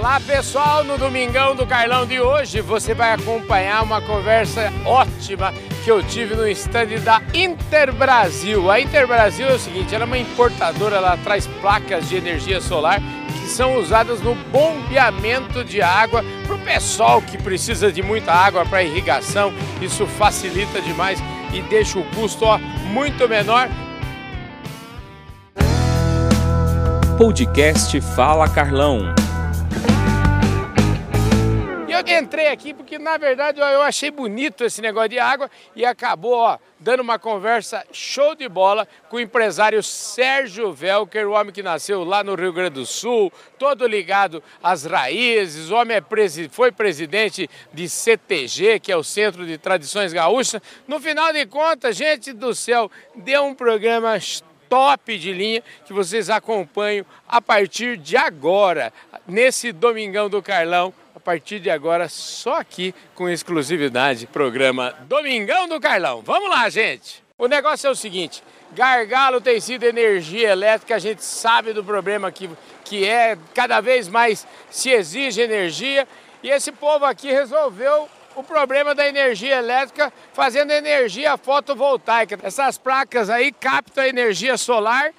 Olá 0.00 0.18
pessoal, 0.18 0.82
no 0.82 0.96
Domingão 0.96 1.54
do 1.54 1.66
Carlão 1.66 2.06
de 2.06 2.18
hoje 2.18 2.62
você 2.62 2.94
vai 2.94 3.12
acompanhar 3.12 3.82
uma 3.82 4.00
conversa 4.00 4.72
ótima 4.86 5.52
que 5.84 5.90
eu 5.90 6.02
tive 6.02 6.34
no 6.34 6.48
stand 6.48 7.00
da 7.04 7.20
Interbrasil. 7.34 8.70
A 8.70 8.80
Interbrasil 8.80 9.46
é 9.46 9.52
o 9.52 9.58
seguinte, 9.58 9.94
ela 9.94 10.04
é 10.04 10.06
uma 10.06 10.16
importadora, 10.16 10.96
ela 10.96 11.18
traz 11.18 11.46
placas 11.46 12.08
de 12.08 12.16
energia 12.16 12.62
solar 12.62 12.98
que 13.26 13.46
são 13.46 13.76
usadas 13.76 14.22
no 14.22 14.34
bombeamento 14.34 15.62
de 15.62 15.82
água 15.82 16.24
para 16.46 16.56
o 16.56 16.60
pessoal 16.60 17.20
que 17.20 17.36
precisa 17.36 17.92
de 17.92 18.02
muita 18.02 18.32
água 18.32 18.64
para 18.64 18.82
irrigação. 18.82 19.52
Isso 19.82 20.06
facilita 20.06 20.80
demais 20.80 21.22
e 21.52 21.60
deixa 21.60 21.98
o 21.98 22.04
custo 22.14 22.46
ó, 22.46 22.56
muito 22.56 23.28
menor 23.28 23.68
Podcast 27.18 28.00
Fala 28.00 28.48
Carlão. 28.48 29.14
Eu 32.06 32.18
entrei 32.18 32.48
aqui 32.48 32.72
porque, 32.72 32.98
na 32.98 33.18
verdade, 33.18 33.60
eu 33.60 33.82
achei 33.82 34.10
bonito 34.10 34.64
esse 34.64 34.80
negócio 34.80 35.10
de 35.10 35.18
água 35.18 35.50
e 35.76 35.84
acabou 35.84 36.32
ó, 36.32 36.58
dando 36.78 37.00
uma 37.00 37.18
conversa 37.18 37.84
show 37.92 38.34
de 38.34 38.48
bola 38.48 38.88
com 39.10 39.16
o 39.16 39.20
empresário 39.20 39.82
Sérgio 39.82 40.72
Velker, 40.72 41.28
o 41.28 41.32
homem 41.32 41.52
que 41.52 41.62
nasceu 41.62 42.02
lá 42.02 42.24
no 42.24 42.34
Rio 42.34 42.54
Grande 42.54 42.70
do 42.70 42.86
Sul, 42.86 43.30
todo 43.58 43.86
ligado 43.86 44.42
às 44.62 44.84
raízes. 44.86 45.70
O 45.70 45.74
homem 45.74 45.98
é 45.98 46.00
presi 46.00 46.48
foi 46.48 46.72
presidente 46.72 47.50
de 47.70 47.86
CTG, 47.86 48.80
que 48.80 48.90
é 48.90 48.96
o 48.96 49.04
Centro 49.04 49.46
de 49.46 49.58
Tradições 49.58 50.10
Gaúchas. 50.10 50.62
No 50.88 51.00
final 51.00 51.34
de 51.34 51.44
contas, 51.44 51.96
gente 51.96 52.32
do 52.32 52.54
céu, 52.54 52.90
deu 53.14 53.44
um 53.44 53.54
programa 53.54 54.18
top 54.70 55.18
de 55.18 55.32
linha 55.34 55.62
que 55.84 55.92
vocês 55.92 56.30
acompanham 56.30 57.04
a 57.28 57.42
partir 57.42 57.98
de 57.98 58.16
agora, 58.16 58.90
nesse 59.26 59.70
Domingão 59.70 60.30
do 60.30 60.40
Carlão. 60.40 60.94
A 61.20 61.22
partir 61.22 61.60
de 61.60 61.68
agora, 61.68 62.08
só 62.08 62.54
aqui 62.54 62.94
com 63.14 63.28
exclusividade, 63.28 64.26
programa 64.26 64.94
Domingão 65.02 65.68
do 65.68 65.78
Carlão. 65.78 66.22
Vamos 66.22 66.48
lá, 66.48 66.66
gente! 66.70 67.22
O 67.36 67.46
negócio 67.46 67.88
é 67.88 67.90
o 67.90 67.94
seguinte: 67.94 68.42
gargalo 68.72 69.38
tem 69.38 69.60
sido 69.60 69.84
energia 69.84 70.48
elétrica, 70.48 70.96
a 70.96 70.98
gente 70.98 71.22
sabe 71.22 71.74
do 71.74 71.84
problema 71.84 72.32
que, 72.32 72.48
que 72.86 73.06
é, 73.06 73.36
cada 73.54 73.82
vez 73.82 74.08
mais 74.08 74.46
se 74.70 74.88
exige 74.88 75.42
energia, 75.42 76.08
e 76.42 76.48
esse 76.48 76.72
povo 76.72 77.04
aqui 77.04 77.30
resolveu 77.30 78.08
o 78.34 78.42
problema 78.42 78.94
da 78.94 79.06
energia 79.06 79.56
elétrica 79.56 80.10
fazendo 80.32 80.70
energia 80.70 81.36
fotovoltaica. 81.36 82.38
Essas 82.42 82.78
placas 82.78 83.28
aí 83.28 83.52
captam 83.52 84.04
a 84.04 84.08
energia 84.08 84.56
solar 84.56 85.12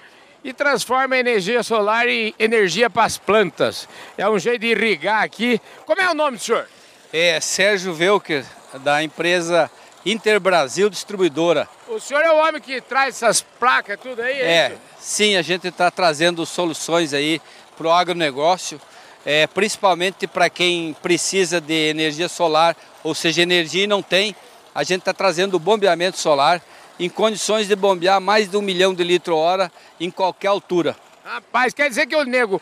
e 0.44 0.54
transforma 0.54 1.16
a 1.16 1.20
energia 1.20 1.64
solar 1.64 2.08
em 2.08 2.34
energia 2.40 2.90
para 2.90 3.04
as 3.04 3.18
plantas. 3.18 3.88
É 4.18 4.28
um 4.30 4.40
jeito 4.40 4.62
de 4.62 4.68
irrigar 4.68 5.24
aqui. 5.24 5.62
Como 5.86 6.02
é 6.02 6.10
o 6.10 6.14
nome 6.14 6.38
do 6.38 6.44
senhor? 6.44 6.68
É 7.14 7.40
Sérgio 7.40 7.94
Velker, 7.94 8.46
da 8.84 9.04
empresa 9.04 9.70
Interbrasil 10.06 10.90
Distribuidora. 10.90 11.68
O 11.88 12.00
senhor 12.00 12.24
é 12.24 12.32
o 12.32 12.38
homem 12.38 12.62
que 12.62 12.82
traz 12.82 13.16
essas 13.16 13.42
placas, 13.42 14.00
tudo 14.02 14.22
aí? 14.22 14.40
É, 14.40 14.46
é 14.46 14.78
sim, 15.00 15.36
a 15.36 15.42
gente 15.42 15.68
está 15.68 15.92
trazendo 15.92 16.46
soluções 16.46 17.14
aí 17.14 17.42
para 17.78 17.88
o 17.88 17.92
agronegócio, 17.92 18.80
é, 19.26 19.46
principalmente 19.48 20.26
para 20.26 20.50
quem 20.50 20.96
precisa 21.02 21.62
de 21.62 21.90
energia 21.90 22.28
solar 22.28 22.76
ou 23.04 23.16
seja, 23.16 23.42
energia 23.42 23.88
não 23.88 24.02
tem, 24.02 24.36
a 24.74 24.84
gente 24.84 25.00
está 25.00 25.14
trazendo 25.14 25.56
o 25.56 25.60
bombeamento 25.60 26.18
solar 26.18 26.62
em 27.02 27.10
condições 27.10 27.68
de 27.68 27.76
bombear 27.76 28.22
mais 28.22 28.48
de 28.48 28.56
um 28.56 28.62
milhão 28.62 28.94
de 28.94 29.04
litros 29.04 29.36
hora 29.36 29.72
em 30.00 30.12
qualquer 30.12 30.50
altura. 30.50 30.96
Rapaz, 31.26 31.74
quer 31.74 31.90
dizer 31.90 32.06
que 32.06 32.16
o 32.16 32.24
nego, 32.24 32.62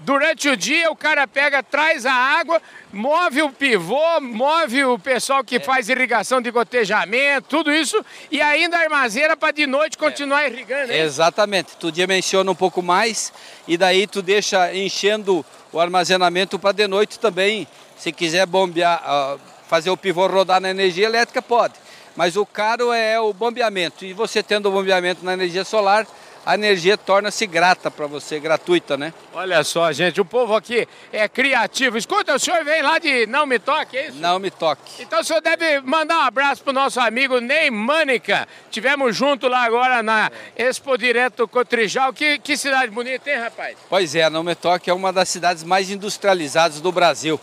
durante 0.00 0.46
o 0.46 0.54
dia 0.54 0.90
o 0.90 0.96
cara 0.96 1.26
pega, 1.26 1.62
traz 1.62 2.04
a 2.04 2.12
água, 2.12 2.60
move 2.92 3.40
o 3.40 3.50
pivô, 3.50 4.20
move 4.20 4.84
o 4.84 4.98
pessoal 4.98 5.42
que 5.42 5.56
é. 5.56 5.60
faz 5.60 5.88
irrigação 5.88 6.42
de 6.42 6.50
gotejamento, 6.50 7.48
tudo 7.48 7.72
isso, 7.72 8.04
e 8.30 8.42
ainda 8.42 8.76
armazena 8.76 9.34
para 9.34 9.54
de 9.54 9.66
noite 9.66 9.96
continuar 9.96 10.44
é. 10.44 10.48
irrigando. 10.48 10.92
Hein? 10.92 11.00
Exatamente, 11.00 11.74
tu 11.78 11.90
dimensiona 11.90 12.50
um 12.50 12.54
pouco 12.54 12.82
mais 12.82 13.32
e 13.66 13.78
daí 13.78 14.06
tu 14.06 14.20
deixa 14.20 14.74
enchendo 14.74 15.42
o 15.72 15.80
armazenamento 15.80 16.58
para 16.58 16.72
de 16.72 16.86
noite 16.86 17.18
também, 17.18 17.66
se 17.96 18.12
quiser 18.12 18.44
bombear... 18.44 19.02
Uh, 19.02 19.58
fazer 19.68 19.90
o 19.90 19.96
pivô 19.96 20.26
rodar 20.26 20.60
na 20.60 20.70
energia 20.70 21.06
elétrica, 21.06 21.42
pode. 21.42 21.74
Mas 22.18 22.36
o 22.36 22.44
caro 22.44 22.92
é 22.92 23.20
o 23.20 23.32
bombeamento. 23.32 24.04
E 24.04 24.12
você 24.12 24.42
tendo 24.42 24.68
o 24.68 24.72
bombeamento 24.72 25.24
na 25.24 25.34
energia 25.34 25.64
solar, 25.64 26.04
a 26.44 26.54
energia 26.56 26.98
torna-se 26.98 27.46
grata 27.46 27.92
para 27.92 28.08
você, 28.08 28.40
gratuita, 28.40 28.96
né? 28.96 29.14
Olha 29.32 29.62
só, 29.62 29.92
gente, 29.92 30.20
o 30.20 30.24
povo 30.24 30.56
aqui 30.56 30.88
é 31.12 31.28
criativo. 31.28 31.96
Escuta, 31.96 32.34
o 32.34 32.38
senhor 32.40 32.64
vem 32.64 32.82
lá 32.82 32.98
de 32.98 33.24
Não 33.28 33.46
Me 33.46 33.60
Toque, 33.60 33.96
é 33.96 34.08
isso? 34.08 34.18
Não 34.18 34.40
Me 34.40 34.50
Toque. 34.50 35.00
Então 35.00 35.20
o 35.20 35.22
senhor 35.22 35.40
deve 35.40 35.80
mandar 35.82 36.18
um 36.18 36.22
abraço 36.22 36.64
pro 36.64 36.72
nosso 36.72 36.98
amigo 36.98 37.38
Ney 37.38 37.70
Mânica. 37.70 38.48
Tivemos 38.68 39.14
junto 39.14 39.46
lá 39.46 39.62
agora 39.62 40.02
na 40.02 40.28
Expo 40.56 40.98
Direto 40.98 41.46
Cotrijal. 41.46 42.12
Que, 42.12 42.40
que 42.40 42.56
cidade 42.56 42.90
bonita, 42.90 43.30
hein, 43.30 43.38
rapaz? 43.38 43.76
Pois 43.88 44.16
é, 44.16 44.28
Não 44.28 44.42
Me 44.42 44.56
Toque 44.56 44.90
é 44.90 44.92
uma 44.92 45.12
das 45.12 45.28
cidades 45.28 45.62
mais 45.62 45.88
industrializadas 45.88 46.80
do 46.80 46.90
Brasil. 46.90 47.40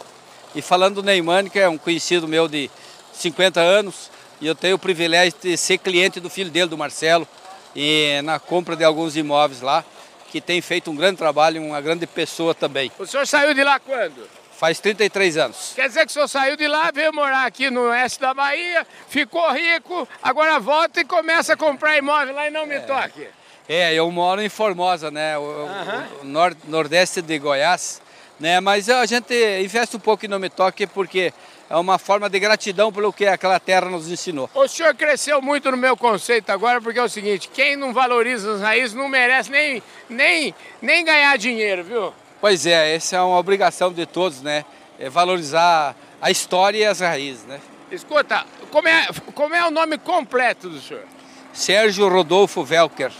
E 0.53 0.61
falando 0.61 0.95
do 0.95 1.03
Neymar, 1.03 1.49
que 1.49 1.59
é 1.59 1.69
um 1.69 1.77
conhecido 1.77 2.27
meu 2.27 2.49
de 2.49 2.69
50 3.13 3.61
anos, 3.61 4.13
e 4.45 4.47
eu 4.47 4.53
tenho 4.53 4.75
o 4.75 4.79
privilégio 4.79 5.33
de 5.41 5.57
ser 5.57 5.79
cliente 5.79 6.19
do 6.19 6.29
filho 6.29 6.51
dele, 6.51 6.67
do 6.67 6.77
Marcelo, 6.77 7.27
e 7.75 8.21
na 8.23 8.37
compra 8.39 8.75
de 8.75 8.83
alguns 8.83 9.17
imóveis 9.17 9.59
lá, 9.59 9.83
que 10.31 10.39
tem 10.39 10.61
feito 10.61 10.91
um 10.91 10.95
grande 10.95 11.17
trabalho, 11.17 11.59
uma 11.63 11.81
grande 11.81 12.05
pessoa 12.05 12.53
também. 12.53 12.91
O 12.99 13.07
senhor 13.07 13.25
saiu 13.25 13.55
de 13.55 13.63
lá 13.63 13.79
quando? 13.79 14.29
Faz 14.51 14.79
33 14.79 15.37
anos. 15.37 15.71
Quer 15.73 15.87
dizer 15.87 16.01
que 16.01 16.11
o 16.11 16.13
senhor 16.13 16.27
saiu 16.27 16.55
de 16.55 16.67
lá, 16.67 16.91
veio 16.91 17.11
morar 17.11 17.47
aqui 17.47 17.71
no 17.71 17.89
oeste 17.89 18.19
da 18.19 18.35
Bahia, 18.35 18.85
ficou 19.09 19.51
rico, 19.51 20.07
agora 20.21 20.59
volta 20.59 21.01
e 21.01 21.05
começa 21.05 21.53
a 21.53 21.57
comprar 21.57 21.97
imóvel 21.97 22.35
lá 22.35 22.47
e 22.47 22.51
não 22.51 22.67
me 22.67 22.75
é. 22.75 22.81
toque. 22.81 23.27
É, 23.67 23.95
eu 23.95 24.11
moro 24.11 24.43
em 24.43 24.49
Formosa, 24.49 25.09
né? 25.09 25.35
O, 25.39 25.41
uh 25.41 25.67
-huh. 25.67 26.21
o 26.21 26.23
nor 26.25 26.55
nordeste 26.67 27.19
de 27.19 27.39
Goiás 27.39 27.99
né? 28.39 28.59
Mas 28.59 28.89
a 28.89 29.05
gente 29.05 29.33
investe 29.63 29.95
um 29.95 29.99
pouco 29.99 30.27
no 30.27 30.39
Me 30.39 30.49
Toque 30.49 30.85
porque 30.87 31.33
é 31.75 31.77
uma 31.77 31.99
forma 31.99 32.29
de 32.29 32.39
gratidão 32.39 32.89
pelo 32.89 33.11
que 33.11 33.25
aquela 33.25 33.59
terra 33.59 33.89
nos 33.89 34.09
ensinou. 34.09 34.49
O 34.55 34.65
senhor 34.65 34.95
cresceu 34.95 35.41
muito 35.41 35.69
no 35.69 35.75
meu 35.75 35.97
conceito 35.97 36.49
agora, 36.49 36.79
porque 36.79 36.97
é 36.97 37.03
o 37.03 37.09
seguinte, 37.09 37.49
quem 37.53 37.75
não 37.75 37.91
valoriza 37.93 38.53
as 38.53 38.61
raízes 38.61 38.93
não 38.93 39.09
merece 39.09 39.51
nem, 39.51 39.83
nem, 40.07 40.55
nem 40.81 41.03
ganhar 41.03 41.37
dinheiro, 41.37 41.83
viu? 41.83 42.13
Pois 42.39 42.65
é, 42.65 42.95
essa 42.95 43.17
é 43.17 43.21
uma 43.21 43.37
obrigação 43.37 43.91
de 43.91 44.05
todos, 44.05 44.41
né? 44.41 44.63
É 44.97 45.09
valorizar 45.09 45.93
a 46.21 46.31
história 46.31 46.77
e 46.77 46.85
as 46.85 47.01
raízes, 47.01 47.43
né? 47.43 47.59
Escuta, 47.91 48.45
como 48.71 48.87
é, 48.87 49.07
como 49.33 49.53
é 49.53 49.67
o 49.67 49.71
nome 49.71 49.97
completo 49.97 50.69
do 50.69 50.79
senhor? 50.79 51.03
Sérgio 51.51 52.07
Rodolfo 52.07 52.63
Velker. 52.63 53.11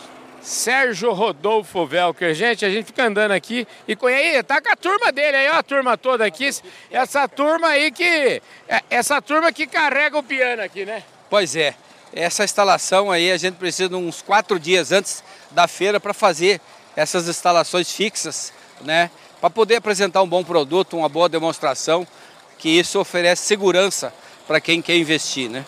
Sérgio 0.46 1.12
Rodolfo 1.12 1.88
Velker. 1.88 2.36
Gente, 2.36 2.64
a 2.64 2.70
gente 2.70 2.86
fica 2.86 3.04
andando 3.04 3.32
aqui 3.32 3.68
e 3.88 3.96
conhece, 3.96 4.44
tá 4.44 4.62
com 4.62 4.72
a 4.72 4.76
turma 4.76 5.12
dele 5.12 5.38
aí, 5.38 5.50
ó, 5.50 5.56
a 5.56 5.64
turma 5.64 5.98
toda 5.98 6.24
aqui. 6.24 6.48
Essa 6.92 7.28
turma 7.28 7.70
aí 7.70 7.92
que. 7.92 8.44
É, 8.70 8.84
essa 8.92 9.20
turma 9.20 9.52
que 9.52 9.66
carrega 9.66 10.16
o 10.16 10.22
piano 10.22 10.62
aqui, 10.62 10.86
né? 10.86 11.02
Pois 11.32 11.56
é. 11.56 11.74
Essa 12.14 12.44
instalação 12.44 13.12
aí 13.12 13.32
a 13.32 13.38
gente 13.38 13.56
precisa 13.56 13.90
de 13.90 13.96
uns 13.96 14.22
quatro 14.22 14.60
dias 14.60 14.92
antes 14.92 15.24
da 15.50 15.68
feira 15.68 16.00
para 16.00 16.14
fazer 16.14 16.62
essas 16.96 17.28
instalações 17.28 17.92
fixas, 17.92 18.54
né? 18.82 19.10
Para 19.42 19.50
poder 19.50 19.78
apresentar 19.78 20.22
um 20.22 20.28
bom 20.28 20.44
produto, 20.44 20.96
uma 20.96 21.10
boa 21.10 21.28
demonstração, 21.28 22.08
que 22.60 22.70
isso 22.70 23.00
oferece 23.00 23.44
segurança 23.48 24.14
para 24.46 24.62
quem 24.62 24.80
quer 24.80 24.96
investir, 24.96 25.50
né? 25.50 25.66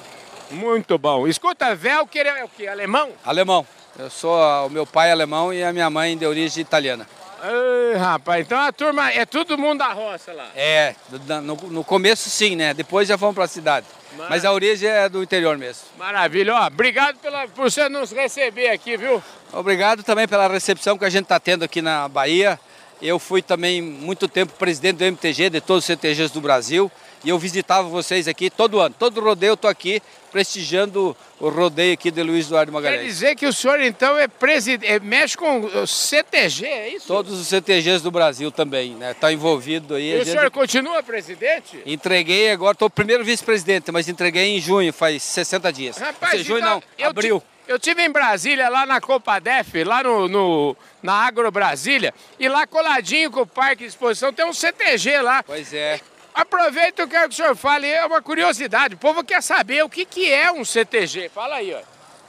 Muito 0.51 0.99
bom. 0.99 1.27
Escuta, 1.27 1.73
Velker 1.73 2.27
é 2.27 2.43
o 2.43 2.47
que? 2.47 2.67
Alemão? 2.67 3.11
Alemão. 3.25 3.65
Eu 3.99 4.11
sou 4.11 4.37
o 4.65 4.69
meu 4.69 4.85
pai 4.85 5.09
é 5.09 5.11
alemão 5.11 5.51
e 5.51 5.63
a 5.63 5.73
minha 5.73 5.89
mãe 5.89 6.15
de 6.15 6.25
origem 6.25 6.61
italiana. 6.61 7.07
Ei, 7.43 7.97
rapaz, 7.97 8.45
então 8.45 8.59
a 8.59 8.71
turma 8.71 9.11
é 9.11 9.25
todo 9.25 9.57
mundo 9.57 9.79
da 9.79 9.91
roça 9.91 10.33
lá. 10.33 10.49
É, 10.55 10.93
no, 11.41 11.55
no 11.55 11.83
começo 11.83 12.29
sim, 12.29 12.55
né? 12.55 12.75
Depois 12.75 13.07
já 13.07 13.17
fomos 13.17 13.33
para 13.33 13.45
a 13.45 13.47
cidade. 13.47 13.87
Maravilha. 14.11 14.29
Mas 14.29 14.45
a 14.45 14.51
origem 14.51 14.87
é 14.87 15.09
do 15.09 15.23
interior 15.23 15.57
mesmo. 15.57 15.83
Maravilha, 15.97 16.53
ó, 16.55 16.67
obrigado 16.67 17.17
pela, 17.17 17.47
por 17.47 17.71
você 17.71 17.89
nos 17.89 18.11
receber 18.11 18.69
aqui, 18.69 18.97
viu? 18.97 19.21
Obrigado 19.51 20.03
também 20.03 20.27
pela 20.27 20.47
recepção 20.47 20.97
que 20.97 21.05
a 21.05 21.09
gente 21.09 21.23
está 21.23 21.39
tendo 21.39 21.63
aqui 21.63 21.81
na 21.81 22.07
Bahia. 22.07 22.59
Eu 23.01 23.17
fui 23.17 23.41
também 23.41 23.81
muito 23.81 24.27
tempo 24.27 24.53
presidente 24.53 24.97
do 24.97 25.05
MTG, 25.05 25.49
de 25.49 25.61
todos 25.61 25.83
os 25.83 25.85
CTGs 25.85 26.31
do 26.33 26.41
Brasil 26.41 26.91
e 27.23 27.29
eu 27.29 27.39
visitava 27.39 27.87
vocês 27.87 28.27
aqui 28.27 28.49
todo 28.49 28.79
ano. 28.79 28.95
Todo 28.97 29.21
rodeio 29.21 29.51
eu 29.51 29.55
estou 29.55 29.69
aqui 29.69 30.01
prestigiando 30.37 31.17
o 31.39 31.49
rodeio 31.49 31.95
aqui 31.95 32.11
de 32.11 32.21
Luiz 32.21 32.45
Eduardo 32.45 32.71
Magalhães. 32.71 33.01
Quer 33.01 33.07
dizer 33.07 33.35
que 33.35 33.47
o 33.47 33.51
senhor 33.51 33.81
então 33.81 34.15
é 34.19 34.27
presidente, 34.27 34.85
é, 34.85 34.99
mexe 34.99 35.35
com 35.35 35.61
o 35.61 35.87
CTG, 35.87 36.63
é 36.63 36.89
isso? 36.89 37.07
Todos 37.07 37.39
os 37.39 37.47
CTGs 37.47 38.03
do 38.03 38.11
Brasil 38.11 38.51
também, 38.51 38.93
né? 38.93 39.13
Está 39.13 39.33
envolvido 39.33 39.95
aí. 39.95 40.11
E 40.11 40.13
o 40.13 40.17
gente... 40.19 40.29
senhor 40.29 40.51
continua 40.51 41.01
presidente? 41.01 41.81
Entreguei 41.87 42.51
agora, 42.51 42.73
estou 42.73 42.87
primeiro 42.87 43.25
vice-presidente, 43.25 43.91
mas 43.91 44.07
entreguei 44.07 44.55
em 44.55 44.61
junho, 44.61 44.93
faz 44.93 45.23
60 45.23 45.73
dias. 45.73 45.97
Rapaz, 45.97 46.45
junho 46.45 46.59
então, 46.59 46.83
não, 46.99 47.07
abril. 47.07 47.41
Eu 47.67 47.79
tive 47.79 48.03
em 48.03 48.11
Brasília, 48.11 48.69
lá 48.69 48.85
na 48.85 49.01
Copadef, 49.01 49.83
lá 49.83 50.03
no, 50.03 50.27
no, 50.27 50.77
na 51.01 51.13
Agro 51.13 51.49
Brasília, 51.49 52.13
e 52.39 52.47
lá 52.47 52.67
coladinho 52.67 53.31
com 53.31 53.41
o 53.41 53.47
Parque 53.47 53.77
de 53.77 53.89
Exposição 53.89 54.31
tem 54.31 54.45
um 54.45 54.53
CTG 54.53 55.19
lá. 55.19 55.41
Pois 55.41 55.73
é. 55.73 55.99
Aproveita, 56.37 57.01
eu 57.01 57.07
quero 57.07 57.29
que 57.29 57.33
o 57.33 57.35
senhor 57.35 57.55
fale, 57.55 57.87
é 57.87 58.05
uma 58.05 58.21
curiosidade, 58.21 58.93
o 58.93 58.97
povo 58.99 59.23
quer 59.23 59.41
saber 59.41 59.83
o 59.83 59.89
que, 59.89 60.05
que 60.05 60.31
é 60.31 60.51
um 60.51 60.63
CTG. 60.63 61.29
Fala 61.29 61.55
aí, 61.55 61.73
ó. 61.73 61.79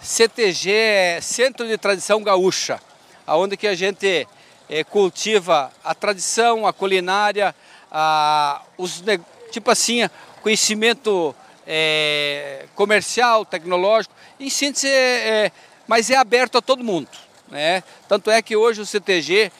CTG 0.00 0.70
é 0.72 1.20
Centro 1.20 1.68
de 1.68 1.76
Tradição 1.76 2.22
Gaúcha, 2.22 2.80
onde 3.26 3.54
que 3.54 3.66
a 3.66 3.74
gente 3.74 4.26
é, 4.66 4.82
cultiva 4.82 5.70
a 5.84 5.94
tradição, 5.94 6.66
a 6.66 6.72
culinária, 6.72 7.54
a, 7.92 8.62
os, 8.78 9.04
tipo 9.50 9.70
assim, 9.70 10.08
conhecimento 10.40 11.36
é, 11.66 12.64
comercial, 12.74 13.44
tecnológico, 13.44 14.14
em 14.40 14.48
síntese, 14.48 14.88
é, 14.88 15.52
mas 15.86 16.08
é 16.08 16.16
aberto 16.16 16.56
a 16.56 16.62
todo 16.62 16.82
mundo. 16.82 17.10
Né? 17.48 17.84
Tanto 18.08 18.30
é 18.30 18.40
que 18.40 18.56
hoje 18.56 18.80
o 18.80 18.86
CTG 18.86 19.52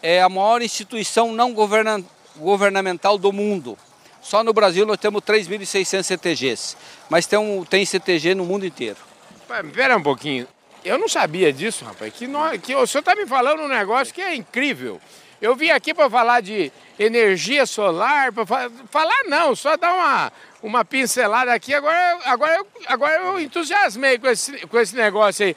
é 0.00 0.22
a 0.22 0.28
maior 0.28 0.62
instituição 0.62 1.32
não 1.32 1.52
governa, 1.52 2.00
governamental 2.36 3.18
do 3.18 3.32
mundo. 3.32 3.76
Só 4.28 4.44
no 4.44 4.52
Brasil 4.52 4.84
nós 4.84 4.98
temos 4.98 5.22
3.600 5.22 6.02
CTGs, 6.02 6.76
mas 7.08 7.24
tem, 7.24 7.38
um, 7.38 7.64
tem 7.64 7.82
CTG 7.86 8.34
no 8.34 8.44
mundo 8.44 8.66
inteiro. 8.66 8.98
Pera 9.72 9.96
um 9.96 10.02
pouquinho, 10.02 10.46
eu 10.84 10.98
não 10.98 11.08
sabia 11.08 11.50
disso, 11.50 11.82
rapaz, 11.82 12.12
que, 12.12 12.26
nós, 12.26 12.60
que 12.60 12.74
o 12.76 12.86
senhor 12.86 13.00
está 13.00 13.14
me 13.14 13.26
falando 13.26 13.62
um 13.62 13.68
negócio 13.68 14.12
que 14.12 14.20
é 14.20 14.34
incrível. 14.34 15.00
Eu 15.40 15.56
vim 15.56 15.70
aqui 15.70 15.94
para 15.94 16.10
falar 16.10 16.42
de 16.42 16.70
energia 16.98 17.64
solar, 17.64 18.30
para 18.30 18.44
falar 18.90 19.24
não, 19.28 19.56
só 19.56 19.78
dar 19.78 19.94
uma, 19.94 20.32
uma 20.62 20.84
pincelada 20.84 21.54
aqui. 21.54 21.72
Agora, 21.72 22.18
agora, 22.26 22.54
eu, 22.56 22.66
agora 22.86 23.22
eu 23.22 23.40
entusiasmei 23.40 24.18
com 24.18 24.28
esse, 24.28 24.66
com 24.66 24.78
esse 24.78 24.94
negócio 24.94 25.46
aí. 25.46 25.56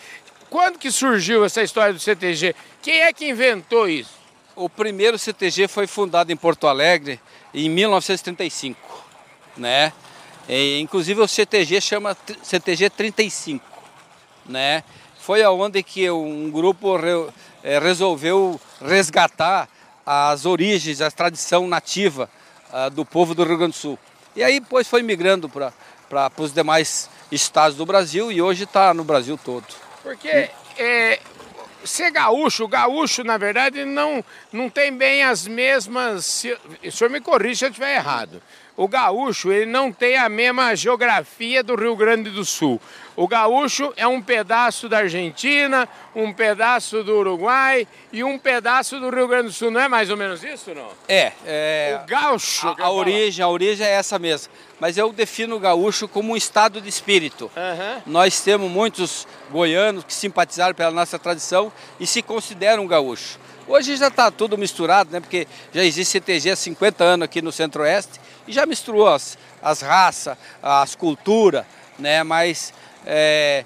Quando 0.49 0.79
que 0.79 0.89
surgiu 0.93 1.43
essa 1.43 1.61
história 1.61 1.91
do 1.91 1.99
CTG? 1.99 2.55
Quem 2.81 3.01
é 3.01 3.11
que 3.11 3.27
inventou 3.27 3.89
isso? 3.89 4.17
O 4.55 4.69
primeiro 4.69 5.19
CTG 5.19 5.67
foi 5.67 5.87
fundado 5.87 6.31
em 6.31 6.37
Porto 6.37 6.67
Alegre 6.67 7.19
em 7.53 7.69
1935, 7.69 8.79
né? 9.57 9.93
E, 10.47 10.79
inclusive 10.79 11.21
o 11.21 11.27
CTG 11.27 11.79
chama 11.81 12.17
CTG 12.41 12.89
35, 12.89 13.65
né? 14.45 14.83
Foi 15.19 15.43
aonde 15.43 15.83
que 15.83 16.09
um 16.09 16.49
grupo 16.49 16.97
re, 16.97 17.29
é, 17.63 17.79
resolveu 17.79 18.59
resgatar 18.81 19.69
as 20.05 20.45
origens, 20.45 20.99
a 21.01 21.11
tradição 21.11 21.67
nativa 21.67 22.29
uh, 22.73 22.89
do 22.89 23.05
povo 23.05 23.35
do 23.35 23.43
Rio 23.43 23.57
Grande 23.57 23.73
do 23.73 23.77
Sul. 23.77 23.99
E 24.35 24.43
aí 24.43 24.59
depois 24.59 24.87
foi 24.87 25.03
migrando 25.03 25.47
para 25.47 26.31
os 26.37 26.53
demais 26.53 27.09
estados 27.31 27.77
do 27.77 27.85
Brasil 27.85 28.31
e 28.31 28.41
hoje 28.41 28.63
está 28.63 28.93
no 28.93 29.03
Brasil 29.03 29.39
todo. 29.43 29.65
Porque 30.01 30.49
é, 30.77 31.19
ser 31.83 32.11
gaúcho, 32.11 32.67
gaúcho 32.67 33.23
na 33.23 33.37
verdade 33.37 33.85
não, 33.85 34.23
não 34.51 34.69
tem 34.69 34.95
bem 34.95 35.23
as 35.23 35.47
mesmas. 35.47 36.25
Se, 36.25 36.57
o 36.83 36.91
senhor 36.91 37.09
me 37.09 37.21
corrija 37.21 37.55
se 37.55 37.65
eu 37.65 37.69
estiver 37.69 37.95
errado. 37.95 38.41
O 38.75 38.87
gaúcho 38.87 39.51
ele 39.51 39.65
não 39.65 39.91
tem 39.91 40.17
a 40.17 40.29
mesma 40.29 40.75
geografia 40.75 41.61
do 41.61 41.75
Rio 41.75 41.95
Grande 41.95 42.29
do 42.29 42.45
Sul. 42.45 42.81
O 43.21 43.27
gaúcho 43.27 43.93
é 43.95 44.07
um 44.07 44.19
pedaço 44.19 44.89
da 44.89 44.97
Argentina, 44.97 45.87
um 46.15 46.33
pedaço 46.33 47.03
do 47.03 47.19
Uruguai 47.19 47.87
e 48.11 48.23
um 48.23 48.35
pedaço 48.35 48.99
do 48.99 49.11
Rio 49.11 49.27
Grande 49.27 49.49
do 49.49 49.53
Sul. 49.53 49.69
Não 49.69 49.79
é 49.79 49.87
mais 49.87 50.09
ou 50.09 50.17
menos 50.17 50.43
isso, 50.43 50.73
não? 50.73 50.87
É. 51.07 51.31
é 51.45 52.01
o 52.03 52.07
gaúcho. 52.07 52.67
A, 52.79 52.85
a 52.85 52.89
origem, 52.89 53.45
a 53.45 53.47
origem 53.47 53.85
é 53.85 53.91
essa 53.91 54.17
mesmo. 54.17 54.51
Mas 54.79 54.97
eu 54.97 55.13
defino 55.13 55.55
o 55.55 55.59
gaúcho 55.59 56.07
como 56.07 56.33
um 56.33 56.35
estado 56.35 56.81
de 56.81 56.89
espírito. 56.89 57.43
Uhum. 57.55 58.01
Nós 58.07 58.41
temos 58.41 58.71
muitos 58.71 59.27
goianos 59.51 60.03
que 60.03 60.15
simpatizaram 60.15 60.73
pela 60.73 60.89
nossa 60.89 61.19
tradição 61.19 61.71
e 61.99 62.07
se 62.07 62.23
consideram 62.23 62.87
gaúcho. 62.87 63.37
Hoje 63.67 63.97
já 63.97 64.07
está 64.07 64.31
tudo 64.31 64.57
misturado, 64.57 65.11
né? 65.11 65.19
Porque 65.19 65.47
já 65.71 65.83
existe 65.83 66.13
CTG 66.13 66.49
há 66.49 66.55
50 66.55 67.03
anos 67.03 67.25
aqui 67.25 67.39
no 67.39 67.51
Centro-Oeste 67.51 68.19
e 68.47 68.51
já 68.51 68.65
misturou 68.65 69.07
as, 69.07 69.37
as 69.61 69.81
raças, 69.81 70.35
as 70.63 70.95
culturas, 70.95 71.63
né? 71.99 72.23
Mas 72.23 72.73
é, 73.05 73.65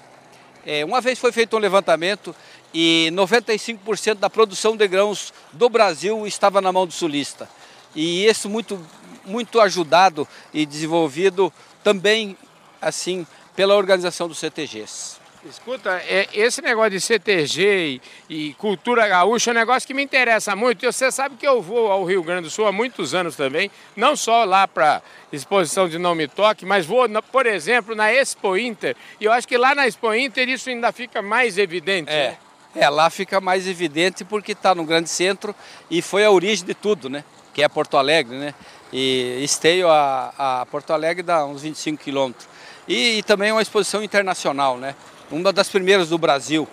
é, 0.64 0.84
uma 0.84 1.00
vez 1.00 1.18
foi 1.18 1.32
feito 1.32 1.56
um 1.56 1.60
levantamento 1.60 2.34
e 2.72 3.10
95% 3.12 4.14
da 4.14 4.28
produção 4.28 4.76
de 4.76 4.86
grãos 4.86 5.32
do 5.52 5.68
Brasil 5.68 6.26
estava 6.26 6.60
na 6.60 6.72
mão 6.72 6.86
do 6.86 6.92
sulista. 6.92 7.48
E 7.94 8.26
isso 8.26 8.48
muito, 8.48 8.84
muito 9.24 9.60
ajudado 9.60 10.28
e 10.52 10.66
desenvolvido 10.66 11.52
também 11.82 12.36
assim 12.80 13.26
pela 13.54 13.74
organização 13.74 14.28
dos 14.28 14.38
CTGs. 14.38 15.15
Escuta, 15.48 16.02
é, 16.08 16.28
esse 16.34 16.60
negócio 16.60 16.90
de 16.90 17.00
CTG 17.00 18.00
e, 18.28 18.48
e, 18.48 18.54
cultura 18.54 19.06
gaúcha 19.06 19.50
é 19.50 19.52
um 19.52 19.54
negócio 19.54 19.86
que 19.86 19.94
me 19.94 20.02
interessa 20.02 20.56
muito. 20.56 20.84
E 20.84 20.92
você 20.92 21.10
sabe 21.12 21.36
que 21.36 21.46
eu 21.46 21.62
vou 21.62 21.90
ao 21.90 22.04
Rio 22.04 22.22
Grande 22.22 22.42
do 22.42 22.50
Sul 22.50 22.66
há 22.66 22.72
muitos 22.72 23.14
anos 23.14 23.36
também, 23.36 23.70
não 23.94 24.16
só 24.16 24.44
lá 24.44 24.66
para 24.66 25.00
exposição 25.32 25.88
de 25.88 25.98
Não 25.98 26.14
Me 26.14 26.26
Toque, 26.26 26.66
mas 26.66 26.84
vou, 26.84 27.06
por 27.30 27.46
exemplo, 27.46 27.94
na 27.94 28.12
Expo 28.12 28.56
Inter. 28.56 28.96
E 29.20 29.24
eu 29.24 29.32
acho 29.32 29.46
que 29.46 29.56
lá 29.56 29.74
na 29.74 29.86
Expo 29.86 30.12
Inter 30.12 30.48
isso 30.48 30.68
ainda 30.68 30.90
fica 30.90 31.22
mais 31.22 31.58
evidente. 31.58 32.10
É, 32.10 32.30
né? 32.30 32.82
é 32.82 32.88
lá 32.88 33.08
fica 33.08 33.40
mais 33.40 33.68
evidente 33.68 34.24
porque 34.24 34.52
está 34.52 34.74
no 34.74 34.84
grande 34.84 35.08
centro 35.08 35.54
e 35.88 36.02
foi 36.02 36.24
a 36.24 36.30
origem 36.30 36.66
de 36.66 36.74
tudo, 36.74 37.08
né? 37.08 37.22
Que 37.54 37.62
é 37.62 37.68
Porto 37.68 37.96
Alegre, 37.96 38.36
né? 38.36 38.52
E 38.92 39.40
Esteio 39.42 39.88
a, 39.88 40.32
a 40.36 40.66
Porto 40.66 40.92
Alegre 40.92 41.22
dá 41.22 41.44
uns 41.44 41.62
25 41.62 42.02
quilômetros. 42.02 42.48
E, 42.88 43.18
e 43.18 43.22
também 43.22 43.50
é 43.50 43.52
uma 43.52 43.62
exposição 43.62 44.02
internacional, 44.02 44.76
né? 44.76 44.94
Uma 45.30 45.52
das 45.52 45.68
primeiras 45.68 46.08
do 46.08 46.18
Brasil. 46.18 46.68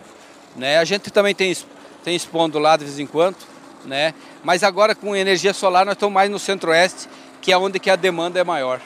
Né? 0.55 0.77
A 0.77 0.85
gente 0.85 1.09
também 1.11 1.33
tem, 1.33 1.55
tem 2.03 2.15
expondo 2.15 2.59
lá 2.59 2.77
de 2.77 2.85
vez 2.85 2.99
em 2.99 3.05
quando, 3.05 3.37
né? 3.85 4.13
mas 4.43 4.63
agora 4.63 4.93
com 4.93 5.15
energia 5.15 5.53
solar 5.53 5.85
nós 5.85 5.93
estamos 5.93 6.13
mais 6.13 6.29
no 6.29 6.39
centro-oeste, 6.39 7.07
que 7.41 7.51
é 7.51 7.57
onde 7.57 7.79
que 7.79 7.89
a 7.89 7.95
demanda 7.95 8.39
é 8.39 8.43
maior. 8.43 8.79